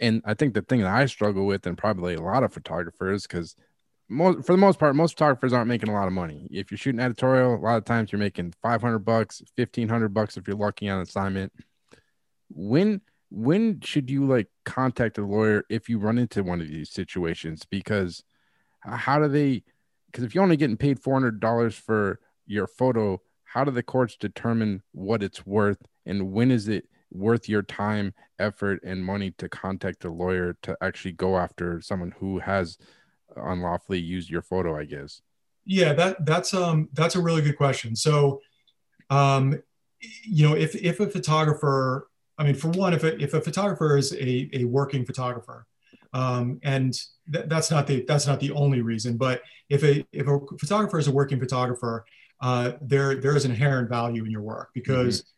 [0.00, 3.26] and I think the thing that I struggle with, and probably a lot of photographers,
[3.26, 3.56] because
[4.08, 6.46] most for the most part, most photographers aren't making a lot of money.
[6.50, 10.46] If you're shooting editorial, a lot of times you're making 500 bucks, 1500 bucks if
[10.46, 11.52] you're lucky on an assignment.
[12.48, 16.90] When when should you like contact a lawyer if you run into one of these
[16.90, 17.64] situations?
[17.68, 18.22] Because
[18.80, 19.62] how do they?
[20.06, 24.82] Because if you're only getting paid $400 for your photo, how do the courts determine
[24.92, 26.88] what it's worth, and when is it?
[27.16, 32.12] Worth your time, effort, and money to contact a lawyer to actually go after someone
[32.18, 32.78] who has
[33.36, 35.22] unlawfully used your photo, I guess?
[35.64, 37.96] Yeah, that that's um that's a really good question.
[37.96, 38.40] So
[39.10, 39.60] um
[40.24, 43.96] you know, if if a photographer, I mean, for one, if a, if a photographer
[43.96, 45.66] is a, a working photographer,
[46.12, 46.92] um, and
[47.32, 50.98] th- that's not the that's not the only reason, but if a if a photographer
[50.98, 52.04] is a working photographer,
[52.40, 55.30] uh, there there is inherent value in your work because mm-hmm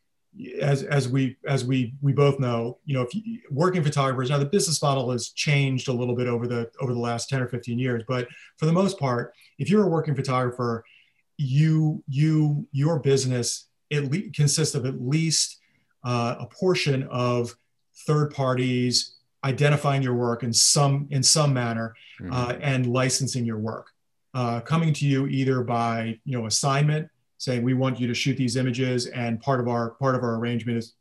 [0.60, 4.38] as as we as we we both know, you know, if you, working photographers now
[4.38, 7.48] the business model has changed a little bit over the over the last 10 or
[7.48, 10.84] 15 years, but for the most part, if you're a working photographer,
[11.36, 15.58] you you your business it le- consists of at least
[16.04, 17.54] uh, a portion of
[18.06, 22.32] third parties identifying your work in some in some manner mm-hmm.
[22.32, 23.90] uh, and licensing your work,
[24.34, 27.08] uh, coming to you either by you know assignment
[27.38, 30.36] saying we want you to shoot these images and part of our part of our
[30.36, 30.94] arrangement is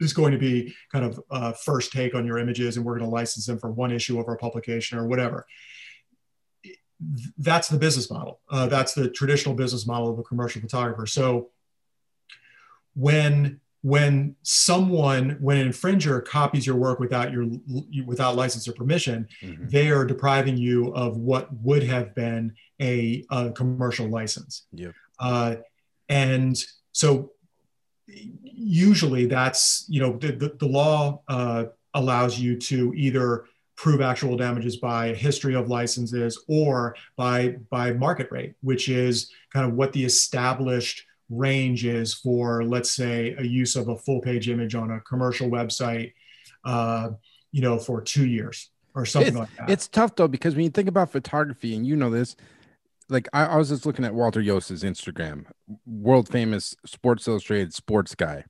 [0.00, 3.08] is going to be kind of uh, first take on your images and we're going
[3.08, 5.46] to license them for one issue of our publication or whatever
[7.38, 11.50] that's the business model uh, that's the traditional business model of a commercial photographer so
[12.94, 17.46] when when someone when an infringer copies your work without your
[18.06, 19.66] without license or permission mm-hmm.
[19.66, 24.94] they are depriving you of what would have been a, a commercial license yep.
[25.18, 25.56] Uh,
[26.12, 27.32] and so
[28.44, 33.46] usually that's, you know, the, the, the law uh, allows you to either
[33.76, 39.32] prove actual damages by a history of licenses or by, by market rate, which is
[39.52, 44.20] kind of what the established range is for, let's say, a use of a full
[44.20, 46.12] page image on a commercial website,
[46.64, 47.08] uh,
[47.52, 49.70] you know, for two years or something it's, like that.
[49.70, 52.36] It's tough though, because when you think about photography, and you know this,
[53.12, 55.46] like I, I was just looking at Walter Iooss's Instagram,
[55.86, 58.44] world famous Sports Illustrated sports guy,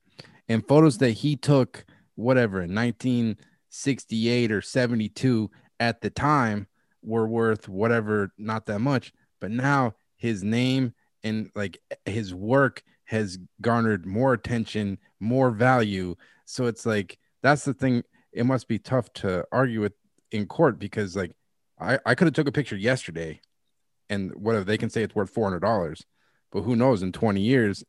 [0.48, 5.50] and photos that he took, whatever, in 1968 or 72
[5.80, 6.68] at the time
[7.02, 9.12] were worth whatever, not that much.
[9.40, 10.94] But now his name
[11.24, 16.14] and like his work has garnered more attention, more value.
[16.44, 18.04] So it's like that's the thing.
[18.32, 19.92] It must be tough to argue with
[20.30, 21.32] in court because like
[21.78, 23.40] I, I could have took a picture yesterday
[24.12, 26.04] and whatever they can say it's worth four hundred dollars,
[26.50, 27.02] but who knows?
[27.02, 27.84] In twenty years,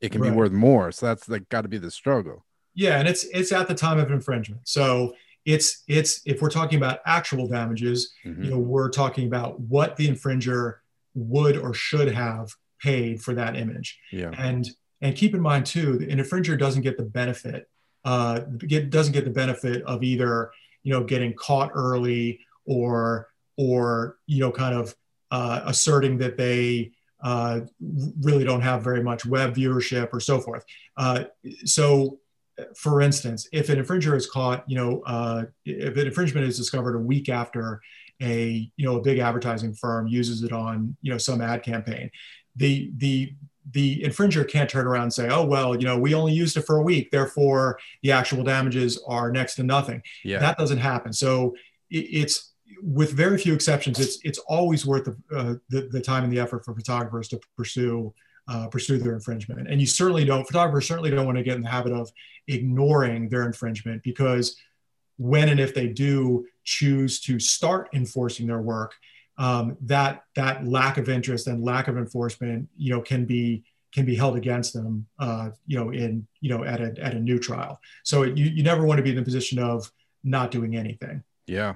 [0.00, 0.30] it can right.
[0.30, 0.92] be worth more.
[0.92, 2.46] So that's like got to be the struggle.
[2.74, 4.62] Yeah, and it's it's at the time of infringement.
[4.64, 8.44] So it's it's if we're talking about actual damages, mm-hmm.
[8.44, 10.76] you know, we're talking about what the infringer
[11.14, 13.98] would or should have paid for that image.
[14.12, 14.30] Yeah.
[14.38, 14.68] And
[15.00, 17.68] and keep in mind too, an infringer doesn't get the benefit,
[18.04, 24.16] uh, get, doesn't get the benefit of either you know getting caught early or or
[24.26, 24.94] you know kind of
[25.30, 27.60] uh, asserting that they uh,
[28.22, 30.64] really don't have very much web viewership or so forth.
[30.96, 31.24] Uh,
[31.64, 32.18] so,
[32.76, 36.94] for instance, if an infringer is caught, you know, uh, if an infringement is discovered
[36.94, 37.80] a week after
[38.22, 42.10] a you know a big advertising firm uses it on you know some ad campaign,
[42.56, 43.34] the the
[43.72, 46.62] the infringer can't turn around and say, oh, well, you know, we only used it
[46.62, 50.02] for a week, therefore the actual damages are next to nothing.
[50.24, 50.40] Yeah.
[50.40, 51.12] That doesn't happen.
[51.12, 51.54] So
[51.90, 52.49] it, it's
[52.82, 56.40] with very few exceptions, it's it's always worth the, uh, the, the time and the
[56.40, 58.12] effort for photographers to pursue
[58.48, 59.68] uh, pursue their infringement.
[59.68, 62.10] And you certainly don't photographers certainly don't want to get in the habit of
[62.48, 64.56] ignoring their infringement because
[65.16, 68.94] when and if they do choose to start enforcing their work,
[69.38, 74.04] um, that that lack of interest and lack of enforcement, you know, can be can
[74.04, 77.38] be held against them, uh, you know, in you know at a at a new
[77.38, 77.80] trial.
[78.04, 79.90] So you you never want to be in the position of
[80.24, 81.22] not doing anything.
[81.46, 81.74] Yeah,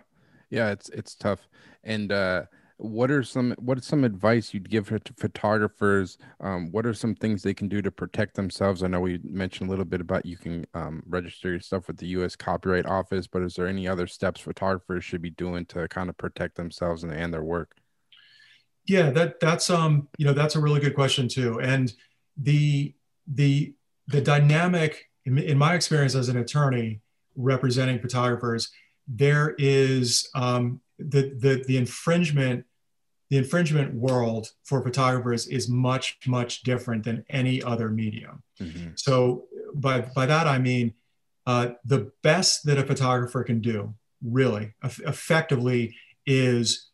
[0.50, 1.48] yeah, it's it's tough.
[1.82, 2.42] And uh,
[2.76, 6.18] what are some what is some advice you'd give to photographers?
[6.40, 8.82] Um, what are some things they can do to protect themselves?
[8.82, 11.98] I know we mentioned a little bit about you can um, register your stuff with
[11.98, 15.86] the us copyright office but is there any other steps photographers should be doing to
[15.88, 17.76] kind of protect themselves and, and their work?
[18.86, 21.60] Yeah that that's um you know that's a really good question too.
[21.60, 21.92] And
[22.36, 22.94] the
[23.26, 23.74] the
[24.08, 27.00] the dynamic in, in my experience as an attorney
[27.36, 28.70] representing photographers
[29.06, 32.64] there is um, the, the, the infringement
[33.30, 38.90] the infringement world for photographers is much much different than any other medium mm-hmm.
[38.94, 39.44] so
[39.74, 40.94] by, by that i mean
[41.46, 45.94] uh, the best that a photographer can do really effectively
[46.26, 46.90] is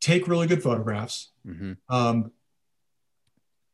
[0.00, 1.72] take really good photographs mm-hmm.
[1.94, 2.32] um,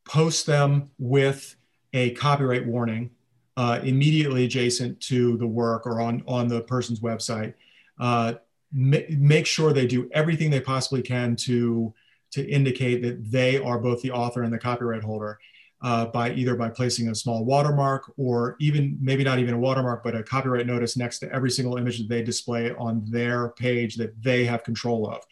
[0.05, 1.55] post them with
[1.93, 3.11] a copyright warning
[3.57, 7.55] uh, immediately adjacent to the work or on, on the person's website.
[7.99, 8.35] Uh,
[8.71, 11.93] make sure they do everything they possibly can to
[12.29, 15.39] to indicate that they are both the author and the copyright holder
[15.81, 20.03] uh, by either by placing a small watermark or even maybe not even a watermark
[20.03, 23.95] but a copyright notice next to every single image that they display on their page
[23.95, 25.23] that they have control of.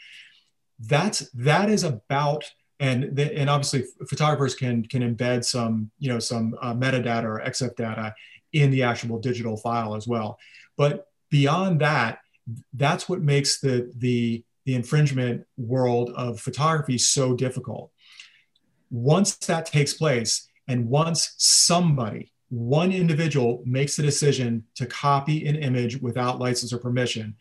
[0.79, 2.45] That's that is about
[2.79, 7.41] and the, and obviously photographers can can embed some you know some uh, metadata or
[7.45, 8.13] EXIF data
[8.53, 10.37] in the actual digital file as well
[10.77, 12.19] but beyond that
[12.73, 17.91] that's what makes the the the infringement world of photography so difficult.
[18.89, 25.55] Once that takes place, and once somebody, one individual, makes the decision to copy an
[25.55, 27.35] image without license or permission,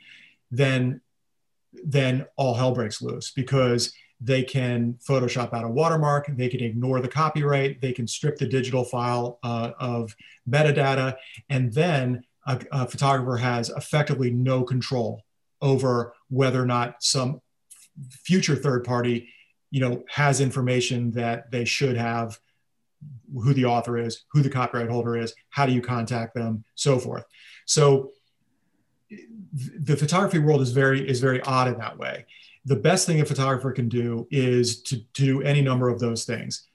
[0.51, 1.01] then
[1.83, 7.01] then all hell breaks loose because they can Photoshop out a watermark, they can ignore
[7.01, 10.15] the copyright, they can strip the digital file uh, of
[10.49, 11.17] metadata,
[11.49, 15.23] and then a, a photographer has effectively no control
[15.61, 17.41] over whether or not some
[18.11, 19.29] future third party
[19.71, 22.39] you know has information that they should have
[23.35, 26.99] who the author is who the copyright holder is how do you contact them so
[26.99, 27.25] forth.
[27.67, 28.13] So
[29.51, 32.27] the photography world is very is very odd in that way
[32.65, 36.25] the best thing a photographer can do is to, to do any number of those
[36.25, 36.69] things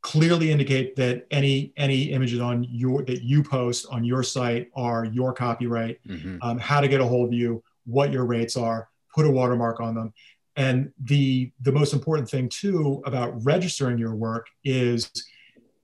[0.00, 5.04] clearly indicate that any any images on your that you post on your site are
[5.04, 6.38] your copyright mm-hmm.
[6.42, 9.80] um, how to get a hold of you what your rates are put a watermark
[9.80, 10.12] on them
[10.56, 15.10] and the the most important thing too about registering your work is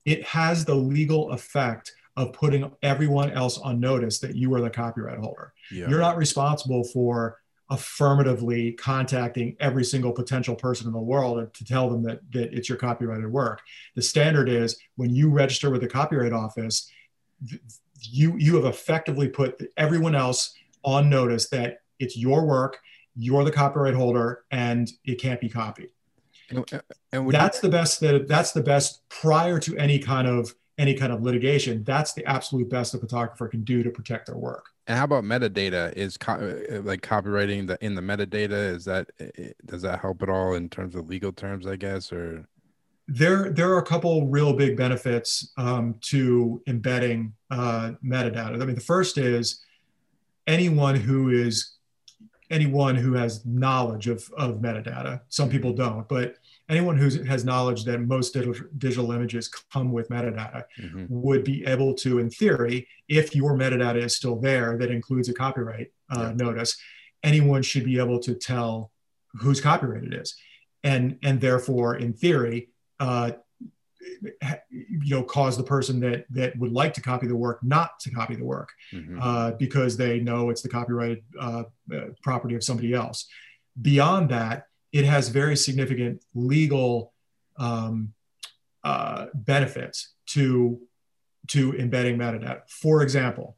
[0.05, 4.71] it has the legal effect of putting everyone else on notice that you are the
[4.71, 5.89] copyright holder yeah.
[5.89, 7.39] you're not responsible for
[7.71, 12.69] affirmatively contacting every single potential person in the world to tell them that, that it's
[12.69, 13.63] your copyrighted work.
[13.95, 16.91] The standard is when you register with the Copyright Office,
[18.01, 22.79] you, you have effectively put everyone else on notice that it's your work,
[23.17, 25.89] you're the copyright holder, and it can't be copied.
[26.51, 26.81] And, uh,
[27.13, 30.95] and that's you- the best that that's the best prior to any kind of any
[30.95, 31.85] kind of litigation.
[31.85, 34.67] That's the absolute best a photographer can do to protect their work.
[34.87, 35.93] And how about metadata?
[35.95, 38.75] Is co- uh, like copywriting the in the metadata?
[38.75, 39.09] Is that
[39.65, 41.67] does that help at all in terms of legal terms?
[41.67, 42.47] I guess or
[43.09, 48.61] there there are a couple real big benefits um, to embedding uh, metadata.
[48.61, 49.63] I mean, the first is
[50.47, 51.75] anyone who is
[52.51, 55.21] anyone who has knowledge of, of metadata.
[55.29, 55.83] Some people mm-hmm.
[55.83, 56.37] don't, but
[56.69, 61.07] anyone who has knowledge that most digital, digital images come with metadata mm-hmm.
[61.09, 65.35] would be able to, in theory, if your metadata is still there that includes a
[65.35, 66.33] copyright uh, yeah.
[66.33, 66.77] notice,
[67.23, 68.91] anyone should be able to tell
[69.35, 70.35] whose copyright it is.
[70.83, 73.33] And, and therefore, in theory, uh,
[74.69, 78.11] you know cause the person that that would like to copy the work not to
[78.11, 79.19] copy the work mm-hmm.
[79.21, 83.27] uh, because they know it's the copyrighted uh, uh, property of somebody else
[83.81, 87.13] beyond that it has very significant legal
[87.59, 88.15] um,
[88.83, 90.81] uh, benefits to
[91.49, 93.57] to embedding metadata for example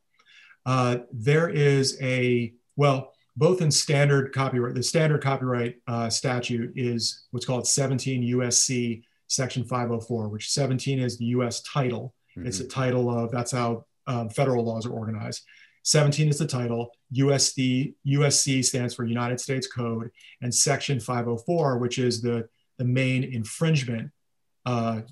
[0.66, 7.26] uh, there is a well both in standard copyright the standard copyright uh, statute is
[7.30, 12.14] what's called 17 usc Section 504, which 17 is the US title.
[12.36, 12.46] Mm-hmm.
[12.46, 15.42] It's a title of, that's how um, federal laws are organized.
[15.86, 16.90] 17 is the title.
[17.14, 20.10] USD, USC stands for United States Code.
[20.42, 24.10] And Section 504, which is the, the main infringement
[24.66, 25.02] uh,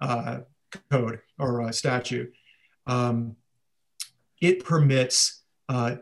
[0.00, 0.40] uh,
[0.88, 2.32] code or uh, statute,
[2.86, 3.34] um,
[4.40, 5.96] it permits uh,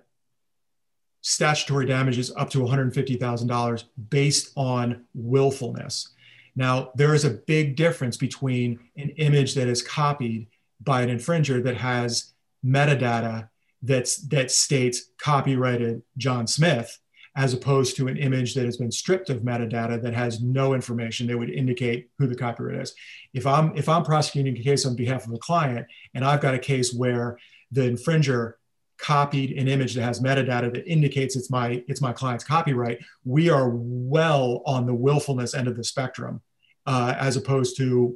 [1.23, 6.11] statutory damages up to $150,000 based on willfulness.
[6.55, 10.49] Now, there is a big difference between an image that is copied
[10.83, 13.49] by an infringer that has metadata
[13.83, 16.99] that's, that states copyrighted John Smith,
[17.35, 21.27] as opposed to an image that has been stripped of metadata that has no information
[21.27, 22.95] that would indicate who the copyright is.
[23.33, 26.55] If I'm, if I'm prosecuting a case on behalf of a client and I've got
[26.55, 27.39] a case where
[27.71, 28.55] the infringer
[29.03, 33.51] copied an image that has metadata that indicates it's my it's my client's copyright we
[33.51, 36.41] are well on the willfulness end of the spectrum
[36.87, 38.15] uh, as opposed to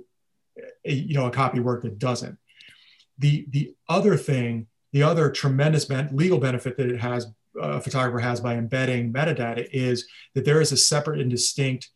[0.84, 2.38] a, you know a copy work that doesn't
[3.18, 7.26] the the other thing the other tremendous ben- legal benefit that it has
[7.60, 11.88] uh, a photographer has by embedding metadata is that there is a separate and distinct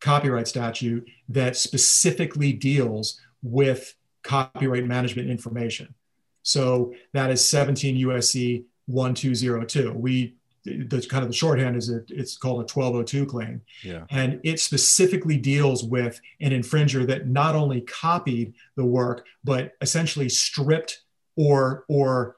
[0.00, 5.94] copyright statute that specifically deals with copyright management information
[6.42, 9.92] so that is 17 USC 1202.
[9.92, 13.62] We the kind of the shorthand is it, it's called a 1202 claim.
[13.82, 14.04] Yeah.
[14.10, 20.28] And it specifically deals with an infringer that not only copied the work, but essentially
[20.28, 21.00] stripped
[21.36, 22.36] or or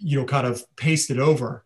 [0.00, 1.64] you know kind of pasted over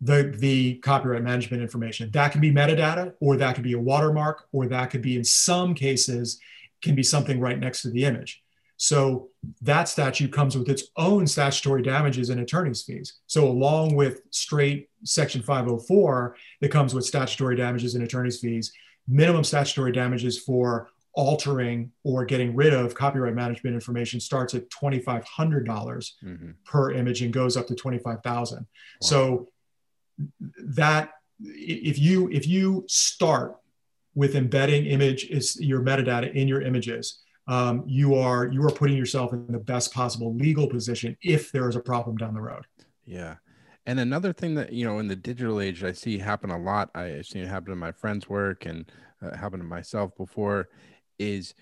[0.00, 2.10] the the copyright management information.
[2.12, 5.24] That can be metadata, or that could be a watermark, or that could be in
[5.24, 6.40] some cases
[6.82, 8.42] can be something right next to the image.
[8.78, 9.28] So
[9.60, 13.18] that statute comes with its own statutory damages and attorney's fees.
[13.26, 18.72] So along with straight section 504 that comes with statutory damages and attorney's fees,
[19.06, 25.24] minimum statutory damages for altering or getting rid of copyright management information starts at $2,500
[25.24, 26.50] mm-hmm.
[26.64, 28.58] per image and goes up to 25,000.
[28.58, 28.64] Wow.
[29.00, 29.48] So
[30.58, 33.56] that if you if you start
[34.14, 38.96] with embedding image is your metadata in your images, um, you are you are putting
[38.96, 42.64] yourself in the best possible legal position if there is a problem down the road.
[43.04, 43.36] Yeah.
[43.86, 46.90] And another thing that you know in the digital age I see happen a lot.
[46.94, 48.90] I've seen it happen in my friends' work and
[49.22, 50.68] uh, happen to myself before,
[51.20, 51.54] is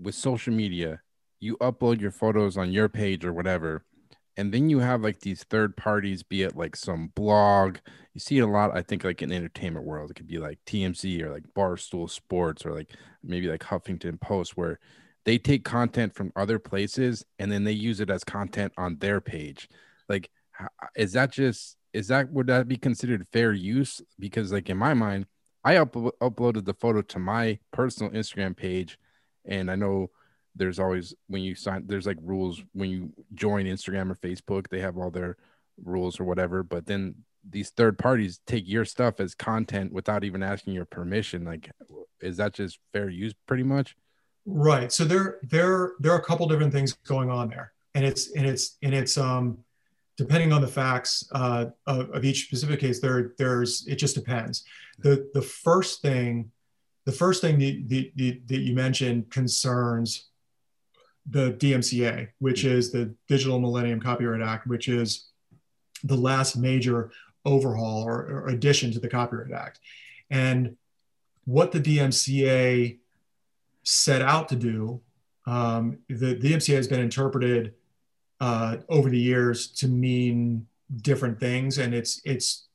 [0.00, 1.02] with social media.
[1.38, 3.84] You upload your photos on your page or whatever,
[4.36, 7.78] and then you have like these third parties be it like some blog.
[8.14, 10.10] You see it a lot i think like in entertainment world.
[10.10, 12.90] It could be like TMZ or like barstool sports or like
[13.22, 14.80] maybe like huffington post where
[15.26, 19.20] they take content from other places and then they use it as content on their
[19.20, 19.68] page.
[20.08, 20.30] Like
[20.96, 24.00] is that just is that would that be considered fair use?
[24.18, 25.26] Because like in my mind
[25.64, 28.98] i up- uploaded the photo to my personal instagram page
[29.44, 30.10] and i know
[30.56, 34.80] there's always when you sign there's like rules when you join Instagram or Facebook, they
[34.80, 35.36] have all their
[35.82, 37.14] rules or whatever, but then
[37.48, 41.44] these third parties take your stuff as content without even asking your permission.
[41.44, 41.70] Like
[42.20, 43.96] is that just fair use pretty much?
[44.44, 44.92] Right.
[44.92, 47.72] So there there there are a couple different things going on there.
[47.94, 49.58] And it's and it's and it's um
[50.20, 54.64] depending on the facts uh, of, of each specific case, there there's it just depends.
[54.98, 56.50] The the first thing
[57.06, 60.28] the first thing that, that, you mentioned concerns
[61.24, 65.30] the DMCA, which is the Digital Millennium Copyright Act, which is
[66.04, 67.10] the last major
[67.46, 69.80] overhaul or, or addition to the Copyright Act.
[70.28, 70.76] And
[71.46, 72.98] what the DMCA
[73.82, 75.00] set out to do,
[75.46, 77.72] um, the, the DMCA has been interpreted
[78.40, 80.66] uh, over the years to mean
[81.02, 82.66] different things, and it's it's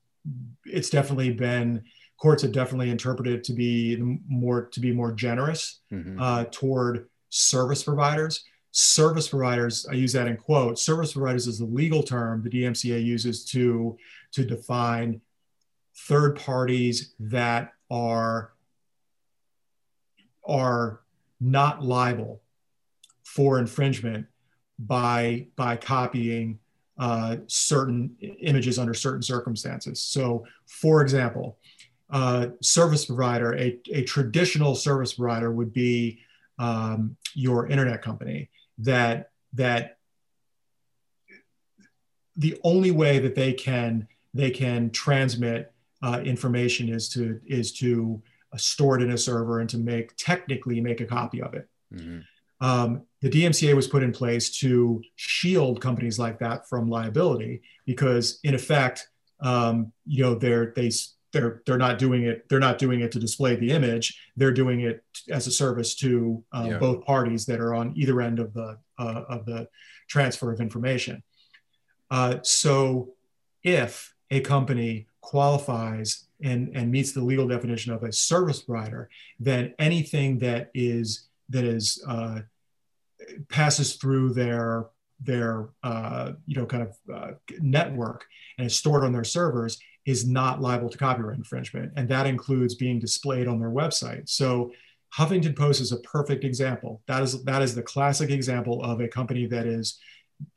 [0.65, 1.83] it's definitely been
[2.17, 3.97] courts have definitely interpreted to be
[4.27, 6.19] more to be more generous mm-hmm.
[6.21, 8.43] uh, toward service providers.
[8.71, 13.01] Service providers, I use that in quotes, service providers is the legal term the DMCA
[13.01, 13.97] uses to,
[14.33, 15.21] to define
[15.95, 18.51] third parties that are,
[20.45, 20.99] are
[21.39, 22.41] not liable
[23.23, 24.25] for infringement
[24.79, 26.59] by, by copying
[26.97, 29.99] uh, certain images under certain circumstances.
[29.99, 31.57] So, for example,
[32.09, 36.19] uh, service provider, a, a traditional service provider would be
[36.59, 39.97] um, your internet company that that
[42.37, 45.73] the only way that they can they can transmit
[46.03, 48.21] uh, information is to is to
[48.57, 51.67] store it in a server and to make technically make a copy of it.
[51.93, 52.19] Mm-hmm.
[52.61, 58.39] Um, the DMCA was put in place to shield companies like that from liability because,
[58.43, 59.07] in effect,
[59.41, 60.91] um, you know, they're they
[61.35, 64.81] they're they're not doing it they're not doing it to display the image they're doing
[64.81, 66.77] it as a service to uh, yeah.
[66.77, 69.67] both parties that are on either end of the uh, of the
[70.07, 71.21] transfer of information
[72.09, 73.09] uh, so
[73.63, 79.73] if a company qualifies and, and meets the legal definition of a service provider then
[79.77, 82.39] anything that is that is uh,
[83.49, 84.87] passes through their
[85.21, 88.25] their uh, you know kind of uh, network
[88.57, 92.75] and is stored on their servers is not liable to copyright infringement, and that includes
[92.75, 94.29] being displayed on their website.
[94.29, 94.71] So
[95.17, 97.01] Huffington Post is a perfect example.
[97.07, 99.99] That is that is the classic example of a company that is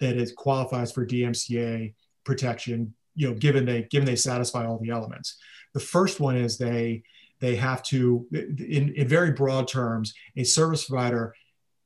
[0.00, 2.94] that is qualifies for DMCA protection.
[3.14, 5.38] You know, given they given they satisfy all the elements.
[5.74, 7.02] The first one is they
[7.40, 11.34] they have to, in, in very broad terms, a service provider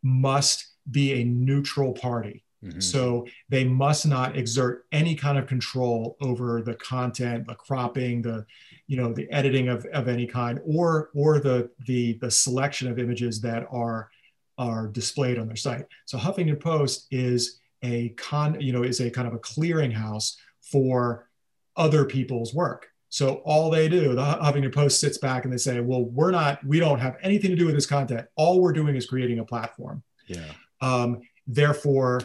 [0.03, 2.43] must be a neutral party.
[2.65, 2.81] Mm-hmm.
[2.81, 8.47] So they must not exert any kind of control over the content, the cropping, the
[8.87, 12.99] you know the editing of, of any kind, or or the the the selection of
[12.99, 14.11] images that are
[14.59, 15.87] are displayed on their site.
[16.05, 21.29] So Huffington Post is a con you know is a kind of a clearinghouse for
[21.77, 22.92] other people's work.
[23.13, 26.65] So all they do, the Huffington Post sits back and they say, well, we're not,
[26.65, 28.27] we don't have anything to do with this content.
[28.37, 30.03] All we're doing is creating a platform.
[30.29, 30.51] Yeah.
[30.81, 32.21] Um, therefore,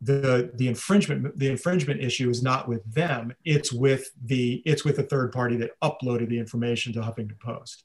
[0.00, 4.96] the the infringement the infringement issue is not with them it's with the it's with
[4.96, 7.84] the third party that uploaded the information to huffington post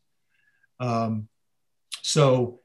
[0.79, 1.27] um,
[2.01, 2.61] so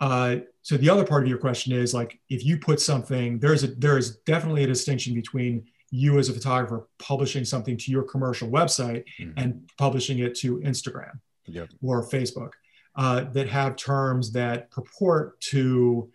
[0.00, 3.62] uh, so the other part of your question is like if you put something there's
[3.62, 8.02] a there is definitely a distinction between you as a photographer publishing something to your
[8.02, 9.38] commercial website mm-hmm.
[9.38, 11.68] and publishing it to instagram yep.
[11.82, 12.52] or facebook
[12.96, 16.10] uh, that have terms that purport to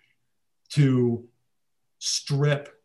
[0.70, 1.26] to
[2.00, 2.84] strip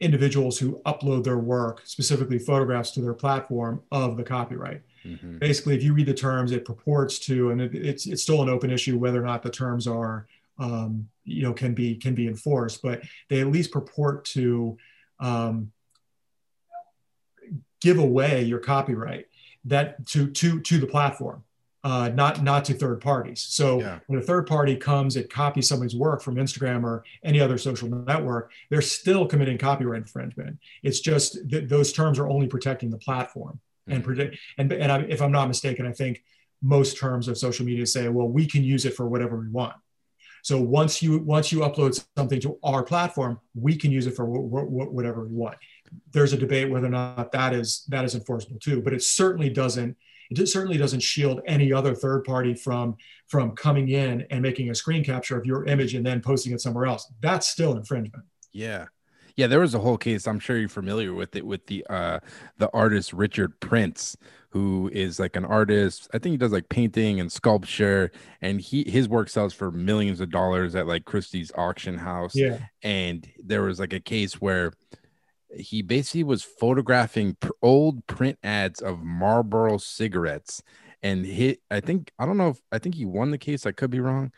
[0.00, 4.82] individuals who upload their work, specifically photographs to their platform, of the copyright.
[5.04, 5.38] Mm-hmm.
[5.38, 8.48] Basically, if you read the terms, it purports to, and it, it's it's still an
[8.48, 10.26] open issue whether or not the terms are,
[10.58, 14.76] um, you know, can be can be enforced, but they at least purport to
[15.20, 15.72] um,
[17.80, 19.26] give away your copyright
[19.64, 21.44] that to to to the platform
[21.84, 23.40] uh, not not to third parties.
[23.40, 23.98] So yeah.
[24.08, 27.88] when a third party comes and copies somebody's work from Instagram or any other social
[27.88, 30.58] network, they're still committing copyright infringement.
[30.82, 33.92] It's just that those terms are only protecting the platform mm-hmm.
[33.96, 34.38] and predict.
[34.58, 36.24] And and I, if I'm not mistaken, I think
[36.60, 39.76] most terms of social media say, well, we can use it for whatever we want.
[40.42, 44.24] So once you once you upload something to our platform, we can use it for
[44.26, 45.56] whatever we want.
[46.12, 49.50] There's a debate whether or not that is that is enforceable too, but it certainly
[49.50, 49.96] doesn't
[50.30, 52.96] it certainly doesn't shield any other third party from
[53.28, 56.60] from coming in and making a screen capture of your image and then posting it
[56.60, 57.10] somewhere else.
[57.20, 58.24] That's still infringement.
[58.52, 58.86] Yeah.
[59.38, 60.26] Yeah, there was a whole case.
[60.26, 62.18] I'm sure you're familiar with it with the uh
[62.58, 64.16] the artist Richard Prince,
[64.50, 66.08] who is like an artist.
[66.12, 68.10] I think he does like painting and sculpture,
[68.42, 72.34] and he his work sells for millions of dollars at like Christie's auction house.
[72.34, 72.58] Yeah.
[72.82, 74.72] And there was like a case where
[75.56, 80.64] he basically was photographing pr- old print ads of Marlboro cigarettes
[81.00, 83.72] and hit I think I don't know if I think he won the case I
[83.72, 84.32] could be wrong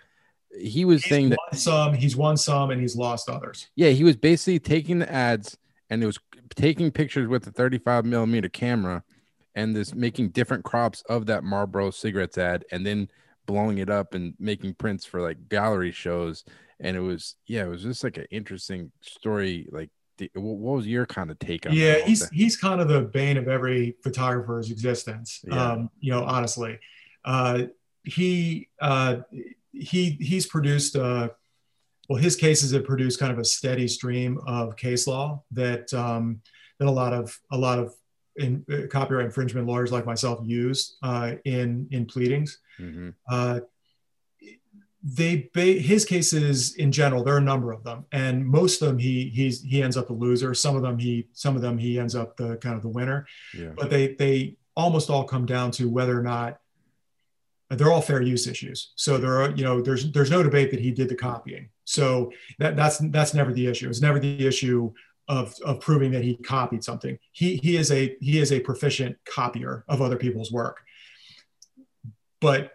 [0.59, 4.05] he was he's saying that some he's won some and he's lost others yeah he
[4.05, 5.57] was basically taking the ads
[5.89, 6.19] and it was
[6.55, 9.03] taking pictures with a 35 millimeter camera
[9.55, 13.09] and this making different crops of that Marlboro cigarettes ad and then
[13.47, 16.45] blowing it up and making prints for like gallery shows
[16.79, 19.91] and it was yeah it was just like an interesting story like
[20.35, 21.77] what was your kind of take on it?
[21.77, 25.73] yeah he's he's kind of the bane of every photographer's existence yeah.
[25.73, 26.79] um, you know honestly
[27.25, 27.63] uh,
[28.05, 29.17] he uh,
[29.73, 31.29] he he's produced uh,
[32.09, 36.41] well his cases have produced kind of a steady stream of case law that um,
[36.79, 37.95] that a lot of a lot of
[38.37, 43.11] in, uh, copyright infringement lawyers like myself use uh, in in pleadings mm-hmm.
[43.31, 43.61] Uh,
[45.03, 48.99] they his cases in general there are a number of them and most of them
[48.99, 51.99] he he's he ends up the loser some of them he some of them he
[51.99, 53.71] ends up the kind of the winner yeah.
[53.75, 56.61] but they they almost all come down to whether or not
[57.71, 60.81] they're all fair use issues so there are you know there's there's no debate that
[60.81, 64.93] he did the copying so that that's that's never the issue it's never the issue
[65.31, 67.17] of, of proving that he copied something.
[67.31, 70.81] He, he is a he is a proficient copier of other people's work.
[72.41, 72.73] But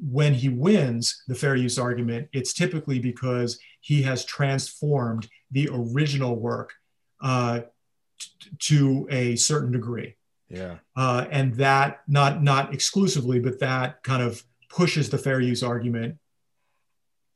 [0.00, 6.34] when he wins the fair use argument, it's typically because he has transformed the original
[6.34, 6.72] work
[7.22, 7.60] uh,
[8.18, 10.16] t- to a certain degree.
[10.52, 10.76] Yeah.
[10.94, 16.18] Uh, and that not not exclusively, but that kind of pushes the fair use argument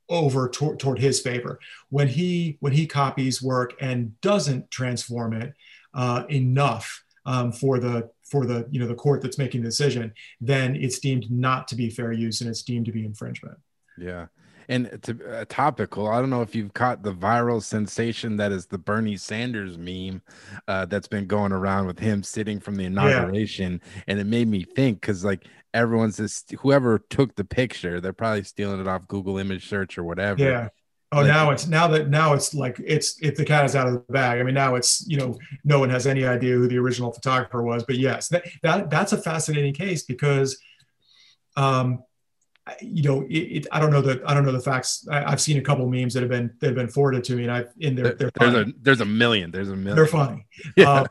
[0.08, 1.58] over toward, toward his favor.
[1.88, 5.54] When he when he copies work and doesn't transform it
[5.94, 10.12] uh, enough um, for the for the you know the court that's making the decision,
[10.40, 13.58] then it's deemed not to be fair use and it's deemed to be infringement.
[13.98, 14.26] Yeah.
[14.68, 18.66] And to uh, topical, I don't know if you've caught the viral sensation that is
[18.66, 20.22] the Bernie Sanders meme
[20.66, 24.02] uh, that's been going around with him sitting from the inauguration, yeah.
[24.08, 28.42] and it made me think because like everyone's just whoever took the picture, they're probably
[28.42, 30.42] stealing it off Google image search or whatever.
[30.42, 30.68] Yeah.
[31.12, 33.86] Oh, like, now it's now that now it's like it's if the cat is out
[33.86, 34.40] of the bag.
[34.40, 37.62] I mean, now it's you know no one has any idea who the original photographer
[37.62, 37.84] was.
[37.84, 40.58] But yes, that, that that's a fascinating case because
[41.56, 42.02] um,
[42.80, 45.06] you know, it, it, I don't know the I don't know the facts.
[45.10, 47.44] I, have seen a couple memes that have been that have been forwarded to me,
[47.44, 48.14] and I've in there.
[48.14, 49.50] There, there's a there's a million.
[49.50, 49.96] There's a million.
[49.96, 50.46] They're funny.
[50.76, 50.90] Yeah.
[50.90, 51.04] Uh,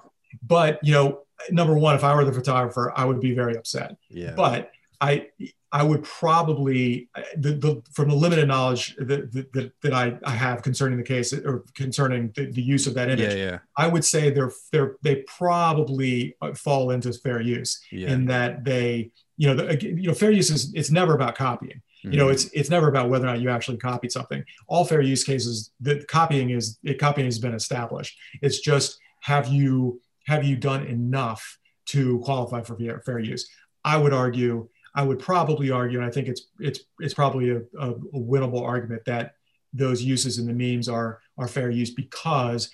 [0.44, 3.96] but you know, number one, if I were the photographer, I would be very upset.
[4.10, 4.34] Yeah.
[4.36, 5.30] But I
[5.72, 10.62] I would probably the, the from the limited knowledge that that, that I, I have
[10.62, 13.34] concerning the case or concerning the, the use of that image.
[13.34, 13.58] Yeah, yeah.
[13.78, 18.10] I would say they're they're they probably fall into fair use yeah.
[18.10, 21.82] in that they you know the, you know fair use is it's never about copying.
[22.06, 22.12] Mm-hmm.
[22.12, 22.34] You know, mm-hmm.
[22.34, 24.44] it's it's never about whether or not you actually copied something.
[24.68, 28.18] All fair use cases, the copying is it copying has been established.
[28.42, 31.58] It's just have you have you done enough
[31.88, 33.50] to qualify for fair use?
[33.84, 37.58] I would argue, I would probably argue, and I think it's it's it's probably a,
[37.80, 39.36] a, a winnable argument that
[39.74, 42.70] those uses in the memes are are fair use because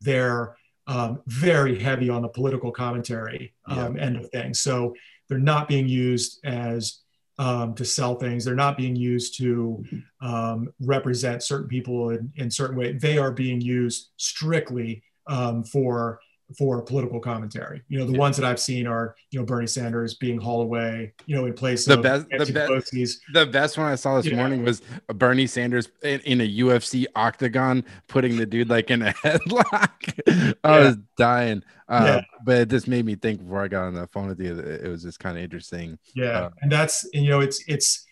[0.00, 4.02] they're um, very heavy on the political commentary um, yeah.
[4.02, 4.60] end of things.
[4.60, 4.94] So
[5.28, 7.00] they're not being used as
[7.38, 8.44] um, to sell things.
[8.44, 9.84] They're not being used to
[10.20, 12.92] um, represent certain people in, in certain way.
[12.92, 16.20] They are being used strictly um, for
[16.56, 17.82] for political commentary.
[17.88, 18.18] You know, the yeah.
[18.18, 21.52] ones that I've seen are, you know, Bernie Sanders being hauled away, you know, in
[21.52, 24.36] place the of best, the best, the best one I saw this yeah.
[24.36, 29.12] morning was Bernie Sanders in, in, a UFC octagon, putting the dude like in a
[29.24, 30.54] headlock.
[30.64, 30.84] I yeah.
[30.86, 31.62] was dying.
[31.88, 34.58] Uh, but it just made me think before I got on the phone with you,
[34.58, 35.98] it was just kind of interesting.
[36.14, 36.26] Yeah.
[36.26, 38.06] Uh, and that's, and, you know, it's, it's,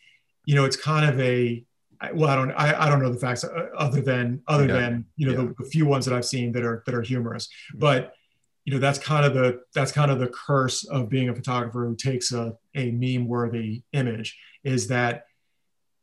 [0.44, 1.64] you know, it's kind of a,
[2.14, 5.26] well, I don't, I, I don't know the facts uh, other than, other than, you
[5.26, 7.78] know, the, the few ones that I've seen that are, that are humorous, mm-hmm.
[7.78, 8.12] but
[8.66, 11.86] you know that's kind of the that's kind of the curse of being a photographer
[11.86, 15.24] who takes a, a meme worthy image is that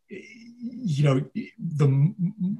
[0.09, 1.22] you know
[1.59, 2.14] the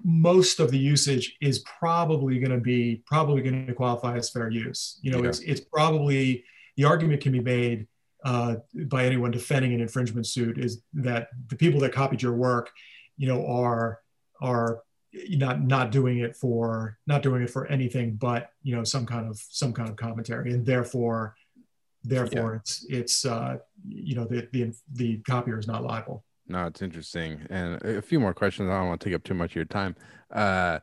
[0.04, 4.49] most of the usage is probably going to be probably going to qualify as fair
[4.49, 5.30] use you know yeah.
[5.30, 6.43] it's it's probably
[6.76, 7.88] the argument can be made
[8.26, 8.56] uh,
[8.88, 12.72] by anyone defending an infringement suit is that the people that copied your work
[13.16, 13.99] you know are
[14.41, 14.82] are
[15.30, 19.28] not not doing it for not doing it for anything but you know some kind
[19.30, 20.53] of some kind of commentary.
[20.53, 21.36] And therefore
[22.03, 22.59] therefore yeah.
[22.59, 23.57] it's it's uh
[23.88, 26.24] you know the the the copier is not liable.
[26.47, 27.45] No it's interesting.
[27.49, 28.70] And a few more questions.
[28.70, 29.95] I don't want to take up too much of your time.
[30.32, 30.80] Uh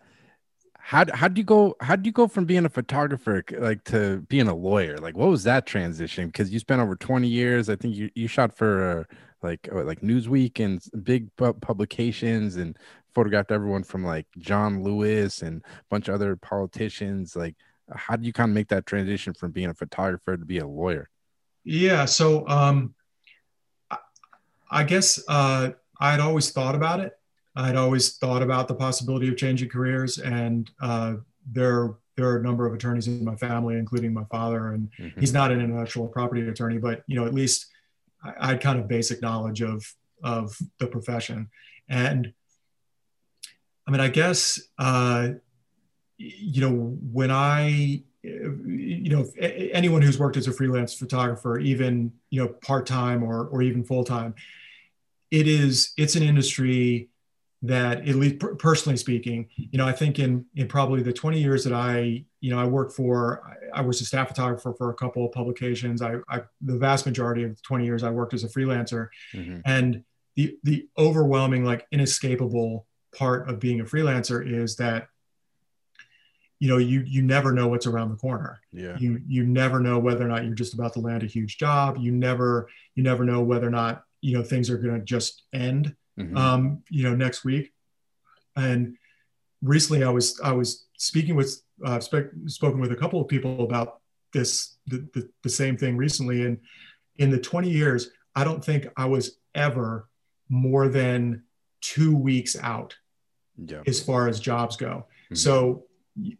[0.78, 4.24] how how do you go how do you go from being a photographer like to
[4.28, 4.96] being a lawyer?
[4.98, 6.26] Like what was that transition?
[6.26, 10.00] Because you spent over 20 years i think you, you shot for uh, like like
[10.00, 12.78] newsweek and big publications and
[13.14, 17.36] photographed everyone from like John Lewis and a bunch of other politicians.
[17.36, 17.56] Like,
[17.94, 20.66] how do you kind of make that transition from being a photographer to be a
[20.66, 21.08] lawyer?
[21.64, 22.94] Yeah, so um,
[24.70, 27.12] I guess uh, I'd always thought about it.
[27.56, 31.14] I'd always thought about the possibility of changing careers, and uh,
[31.50, 35.18] there there are a number of attorneys in my family, including my father, and mm-hmm.
[35.18, 37.66] he's not an intellectual property attorney, but you know at least
[38.22, 39.84] I, I had kind of basic knowledge of
[40.22, 41.50] of the profession,
[41.88, 42.32] and
[43.86, 45.30] I mean, I guess, uh,
[46.16, 52.42] you know, when I, you know, anyone who's worked as a freelance photographer, even, you
[52.42, 54.34] know, part-time or, or even full-time,
[55.30, 57.08] it is, it's an industry
[57.62, 61.64] that at least personally speaking, you know, I think in, in probably the 20 years
[61.64, 64.94] that I, you know, I worked for, I, I was a staff photographer for a
[64.94, 66.00] couple of publications.
[66.00, 69.60] I, I, the vast majority of the 20 years I worked as a freelancer mm-hmm.
[69.66, 70.04] and
[70.36, 75.08] the, the overwhelming, like inescapable part of being a freelancer is that
[76.58, 78.60] you know you you never know what's around the corner.
[78.72, 78.96] Yeah.
[78.98, 81.96] You you never know whether or not you're just about to land a huge job.
[81.98, 85.44] You never you never know whether or not you know things are going to just
[85.52, 86.36] end mm-hmm.
[86.36, 87.72] um you know next week.
[88.56, 88.96] And
[89.62, 93.64] recently i was i was speaking with uh, spe- spoken with a couple of people
[93.64, 94.00] about
[94.32, 96.44] this the, the, the same thing recently.
[96.44, 96.58] And
[97.18, 100.08] in the 20 years i don't think i was ever
[100.48, 101.42] more than
[101.80, 102.96] two weeks out
[103.66, 103.82] yeah.
[103.86, 105.34] as far as jobs go mm-hmm.
[105.34, 105.84] so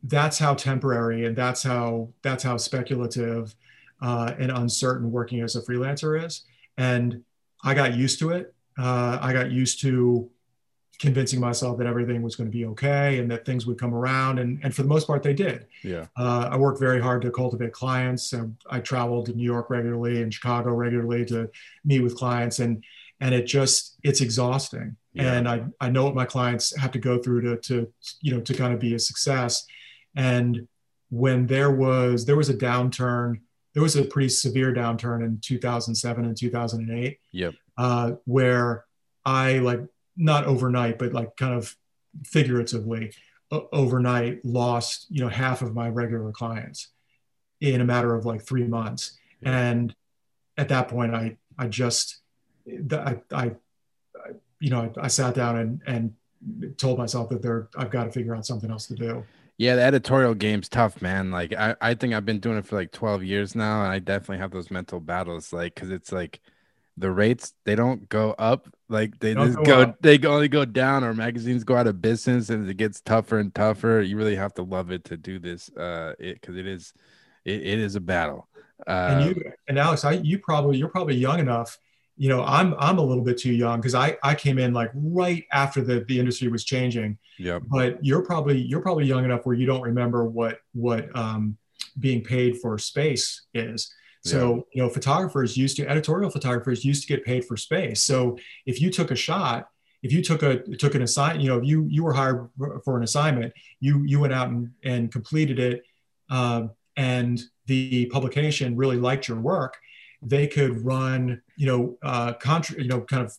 [0.04, 3.54] that's how temporary and that's how that's how speculative
[4.02, 6.42] uh, and uncertain working as a freelancer is
[6.78, 7.22] and
[7.64, 10.30] i got used to it uh, i got used to
[11.00, 14.38] convincing myself that everything was going to be okay and that things would come around.
[14.38, 15.66] And, and for the most part, they did.
[15.82, 16.04] Yeah.
[16.14, 18.34] Uh, I worked very hard to cultivate clients.
[18.68, 21.50] I traveled to New York regularly and Chicago regularly to
[21.86, 22.58] meet with clients.
[22.58, 22.84] And,
[23.20, 24.96] and it just, it's exhausting.
[25.12, 25.34] Yeah.
[25.34, 27.92] And I, I know what my clients have to go through to, to,
[28.22, 29.66] you know, to kind of be a success.
[30.16, 30.66] And
[31.10, 33.40] when there was, there was a downturn,
[33.74, 37.18] there was a pretty severe downturn in 2007 and 2008.
[37.32, 37.54] Yep.
[37.76, 38.84] Uh, where
[39.24, 39.80] I like
[40.16, 41.74] not overnight, but like kind of
[42.24, 43.12] figuratively
[43.50, 46.88] overnight lost, you know, half of my regular clients
[47.60, 49.18] in a matter of like three months.
[49.42, 49.94] And
[50.56, 52.20] at that point, I, I just,
[52.92, 53.52] I, I,
[54.60, 58.12] you know, I, I sat down and, and told myself that there, I've got to
[58.12, 59.24] figure out something else to do.
[59.58, 61.30] Yeah, the editorial game's tough, man.
[61.30, 63.98] Like I, I think I've been doing it for like 12 years now, and I
[63.98, 66.40] definitely have those mental battles, like because it's like
[67.00, 71.02] the rates they don't go up like they just go, go they only go down
[71.02, 74.52] or magazines go out of business and it gets tougher and tougher you really have
[74.52, 76.92] to love it to do this uh it because it is
[77.44, 78.48] it, it is a battle
[78.86, 81.78] uh, and you and alex i you probably you're probably young enough
[82.20, 84.90] you know i'm i'm a little bit too young because i i came in like
[84.94, 89.46] right after the the industry was changing yeah but you're probably you're probably young enough
[89.46, 91.56] where you don't remember what what um
[91.98, 93.92] being paid for space is
[94.22, 94.62] so, yeah.
[94.74, 98.02] you know, photographers used to editorial photographers used to get paid for space.
[98.02, 99.68] So if you took a shot,
[100.02, 102.48] if you took a took an assignment, you know, if you you were hired
[102.84, 105.82] for an assignment, you you went out and, and completed it,
[106.30, 106.64] uh,
[106.96, 109.76] and the publication really liked your work,
[110.22, 113.36] they could run, you know, uh, contra- you know, kind of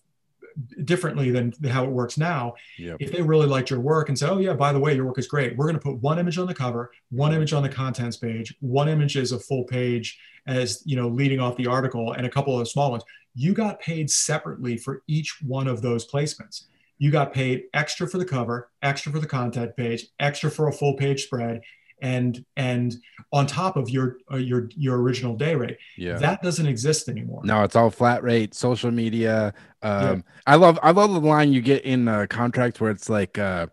[0.84, 2.56] differently than how it works now.
[2.78, 2.98] Yep.
[3.00, 5.18] If they really liked your work and said, "Oh yeah, by the way, your work
[5.18, 5.56] is great.
[5.56, 8.54] We're going to put one image on the cover, one image on the contents page,
[8.60, 12.30] one image is a full page as you know leading off the article, and a
[12.30, 13.04] couple of small ones."
[13.34, 16.66] You got paid separately for each one of those placements.
[16.98, 20.74] You got paid extra for the cover, extra for the content page, extra for a
[20.74, 21.62] full page spread,
[22.02, 22.96] and and
[23.32, 25.78] on top of your uh, your your original day rate.
[25.98, 26.18] Yeah.
[26.18, 27.42] That doesn't exist anymore.
[27.44, 30.22] No it's all flat rate social media um yeah.
[30.48, 33.68] i love i love the line you get in uh, contracts where it's like uh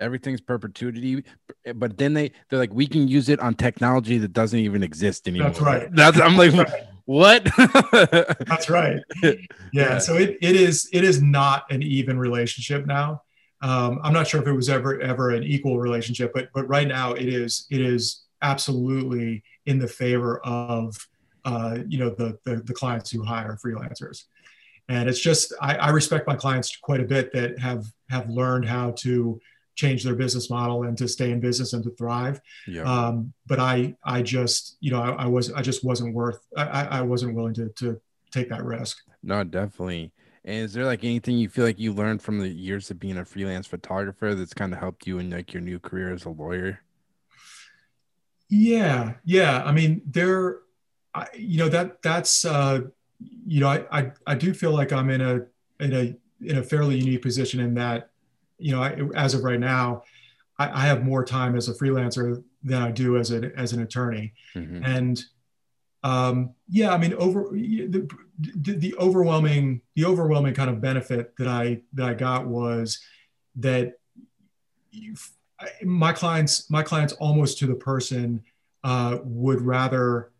[0.00, 1.22] everything's perpetuity
[1.74, 5.28] but then they they're like we can use it on technology that doesn't even exist
[5.28, 5.48] anymore.
[5.48, 5.94] That's right.
[5.94, 6.86] That's i'm like right.
[7.04, 7.44] what?
[8.46, 9.00] That's right.
[9.22, 9.32] Yeah,
[9.72, 13.22] yeah so it, it is it is not an even relationship now
[13.62, 16.88] um, I'm not sure if it was ever ever an equal relationship, but but right
[16.88, 20.96] now it is it is absolutely in the favor of
[21.44, 24.24] uh, you know the, the, the clients who hire freelancers,
[24.88, 28.66] and it's just I, I respect my clients quite a bit that have have learned
[28.66, 29.40] how to
[29.74, 32.40] change their business model and to stay in business and to thrive.
[32.66, 32.82] Yeah.
[32.82, 36.86] Um, but I I just you know I, I was I just wasn't worth I,
[36.86, 38.00] I wasn't willing to to
[38.30, 38.98] take that risk.
[39.22, 40.12] No, definitely.
[40.44, 43.18] And is there like anything you feel like you learned from the years of being
[43.18, 46.30] a freelance photographer that's kind of helped you in like your new career as a
[46.30, 46.80] lawyer?
[48.48, 49.62] Yeah, yeah.
[49.64, 50.58] I mean, there,
[51.14, 52.80] I, you know that that's uh,
[53.46, 55.40] you know I, I I do feel like I'm in a
[55.78, 58.10] in a in a fairly unique position in that
[58.58, 60.04] you know I, as of right now
[60.58, 63.82] I, I, have more time as a freelancer than I do as an as an
[63.82, 64.84] attorney, mm-hmm.
[64.84, 65.22] and
[66.02, 68.08] um, yeah, I mean, over the,
[68.40, 72.98] the, the, overwhelming the overwhelming kind of benefit that I that I got was
[73.56, 73.94] that
[75.82, 78.42] my clients my clients almost to the person
[78.82, 80.30] uh, would rather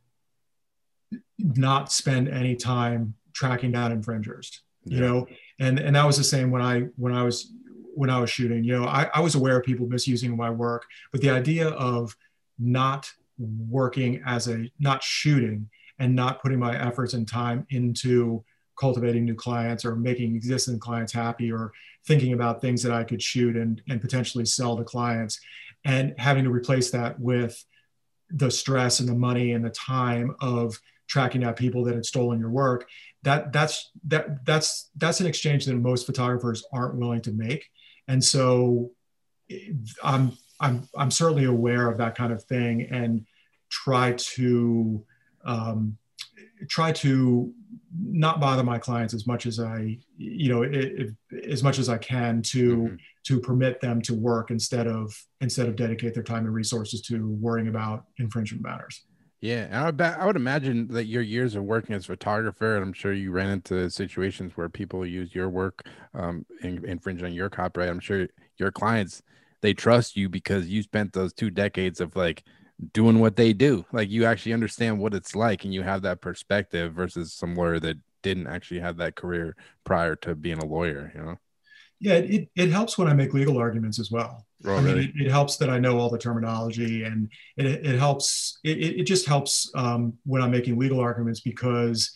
[1.38, 4.62] not spend any time tracking down infringers.
[4.84, 4.94] Yeah.
[4.94, 5.26] You know,
[5.58, 7.52] and and that was the same when I when I was
[7.94, 8.64] when I was shooting.
[8.64, 12.16] You know, I, I was aware of people misusing my work, but the idea of
[12.58, 15.68] not working as a not shooting
[16.00, 18.44] and not putting my efforts and time into
[18.78, 21.72] cultivating new clients or making existing clients happy or
[22.06, 25.38] thinking about things that I could shoot and, and potentially sell to clients.
[25.84, 27.64] And having to replace that with
[28.30, 30.78] the stress and the money and the time of
[31.08, 32.86] tracking down people that had stolen your work
[33.22, 37.68] that that's that that's that's an exchange that most photographers aren't willing to make.
[38.08, 38.90] And so
[39.50, 39.72] eh,
[40.02, 43.26] i'm i'm i'm certainly aware of that kind of thing and
[43.68, 45.04] try to
[45.44, 45.96] um,
[46.68, 47.52] try to
[47.98, 50.62] not bother my clients as much as I, you know,
[51.48, 52.94] as much as I can to mm-hmm.
[53.24, 57.28] to permit them to work instead of instead of dedicate their time and resources to
[57.28, 59.04] worrying about infringement matters.
[59.40, 62.84] Yeah, I would, I would imagine that your years of working as a photographer, and
[62.84, 67.32] I'm sure you ran into situations where people use your work, um, in, infringe on
[67.32, 67.88] your copyright.
[67.88, 68.28] I'm sure
[68.58, 69.22] your clients
[69.62, 72.44] they trust you because you spent those two decades of like
[72.92, 73.84] doing what they do.
[73.92, 77.80] Like you actually understand what it's like, and you have that perspective versus some lawyer
[77.80, 81.12] that didn't actually have that career prior to being a lawyer.
[81.14, 81.36] You know.
[82.00, 84.46] Yeah, it, it helps when I make legal arguments as well.
[84.64, 87.98] Oh, I mean, it, it, helps that I know all the terminology, and it, it
[87.98, 88.58] helps.
[88.64, 92.12] It, it just helps um, when I'm making legal arguments because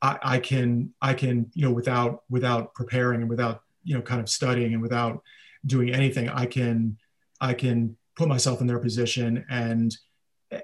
[0.00, 4.20] I, I can I can you know without without preparing and without you know kind
[4.20, 5.22] of studying and without
[5.64, 6.96] doing anything, I can
[7.40, 9.96] I can put myself in their position and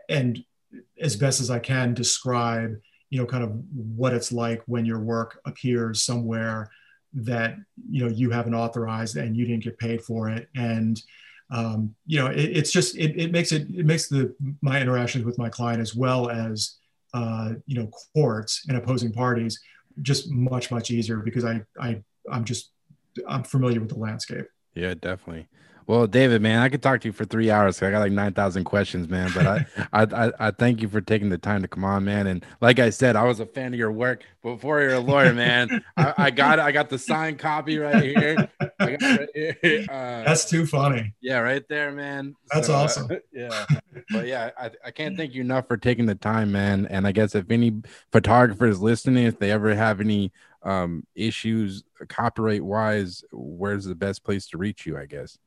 [0.09, 0.45] and
[1.01, 2.77] as best as I can describe
[3.11, 6.71] you know kind of what it's like when your work appears somewhere
[7.15, 7.57] that
[7.91, 11.03] you know you haven't authorized and you didn't get paid for it and
[11.51, 15.25] um, you know it, it's just it, it makes it it makes the my interactions
[15.25, 16.79] with my client as well as
[17.13, 19.61] uh, you know courts and opposing parties
[20.01, 22.71] just much much easier because I I I'm just
[23.29, 24.47] I'm familiar with the landscape.
[24.75, 25.49] Yeah, definitely.
[25.87, 27.83] Well, David, man, I could talk to you for three hours.
[27.83, 29.31] I got like nine thousand questions, man.
[29.35, 32.27] But I, I, I, I, thank you for taking the time to come on, man.
[32.27, 35.35] And like I said, I was a fan of your work before you're a lawyer,
[35.35, 35.83] man.
[35.97, 38.49] I, I, got I got the signed copy right here.
[38.81, 39.03] Right
[39.35, 39.59] here.
[39.93, 41.13] Uh, That's too funny.
[41.21, 42.35] Yeah, right there, man.
[42.53, 43.11] That's so, uh, awesome.
[43.11, 43.65] Uh, yeah,
[44.11, 46.87] but yeah, I, I can't thank you enough for taking the time, man.
[46.87, 52.63] And I guess if any photographers listening, if they ever have any um issues copyright
[52.63, 54.97] wise, where's the best place to reach you?
[54.97, 55.39] I guess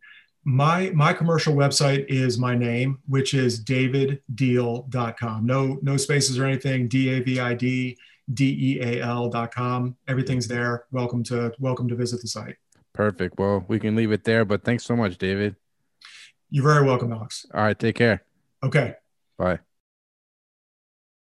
[0.45, 6.87] my my commercial website is my name which is daviddeal.com no no spaces or anything.
[6.87, 7.97] D-a-v-i-d
[8.33, 10.85] d-e-a-l.com everything's there.
[10.91, 12.57] Welcome to welcome to visit the site.
[12.93, 13.39] Perfect.
[13.39, 15.55] Well we can leave it there but thanks so much david.
[16.51, 17.47] You're very welcome alex.
[17.51, 18.23] All right take care.
[18.63, 18.93] Okay.
[19.39, 19.59] Bye.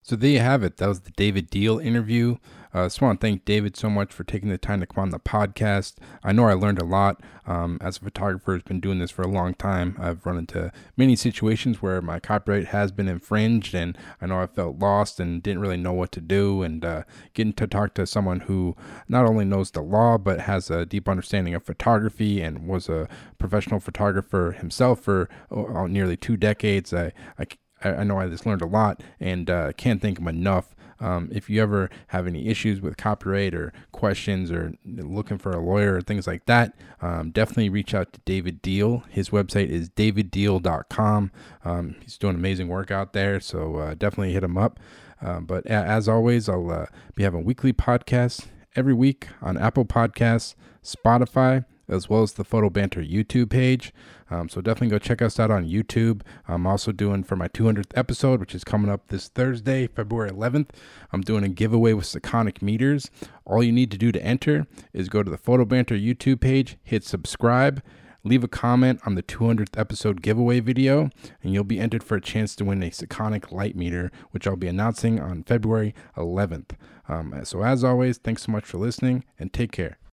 [0.01, 0.75] So there you have it.
[0.77, 2.35] That was the david deal interview
[2.73, 5.03] I uh, just want to thank David so much for taking the time to come
[5.03, 5.97] on the podcast.
[6.23, 7.21] I know I learned a lot.
[7.45, 10.71] Um, as a photographer who's been doing this for a long time, I've run into
[10.97, 15.43] many situations where my copyright has been infringed, and I know I felt lost and
[15.43, 16.63] didn't really know what to do.
[16.63, 17.03] And uh,
[17.35, 18.75] getting to talk to someone who
[19.07, 23.07] not only knows the law but has a deep understanding of photography and was a
[23.37, 27.45] professional photographer himself for oh, nearly two decades, I, I
[27.83, 31.49] I know I just learned a lot and uh, can't thank him enough um, if
[31.49, 36.01] you ever have any issues with copyright or questions or looking for a lawyer or
[36.01, 39.03] things like that, um, definitely reach out to David Deal.
[39.09, 41.31] His website is daviddeal.com.
[41.65, 44.79] Um, he's doing amazing work out there, so uh, definitely hit him up.
[45.21, 46.85] Uh, but as always, I'll uh,
[47.15, 52.69] be having weekly podcasts every week on Apple Podcasts, Spotify, as well as the Photo
[52.69, 53.93] Banter YouTube page.
[54.29, 56.21] Um, so definitely go check us out on YouTube.
[56.47, 60.69] I'm also doing for my 200th episode, which is coming up this Thursday, February 11th.
[61.11, 63.11] I'm doing a giveaway with Sekonic meters.
[63.45, 66.77] All you need to do to enter is go to the Photo Banter YouTube page,
[66.83, 67.83] hit subscribe,
[68.23, 71.09] leave a comment on the 200th episode giveaway video,
[71.41, 74.55] and you'll be entered for a chance to win a Sekonic light meter, which I'll
[74.55, 76.71] be announcing on February 11th.
[77.07, 79.97] Um, so as always, thanks so much for listening and take care.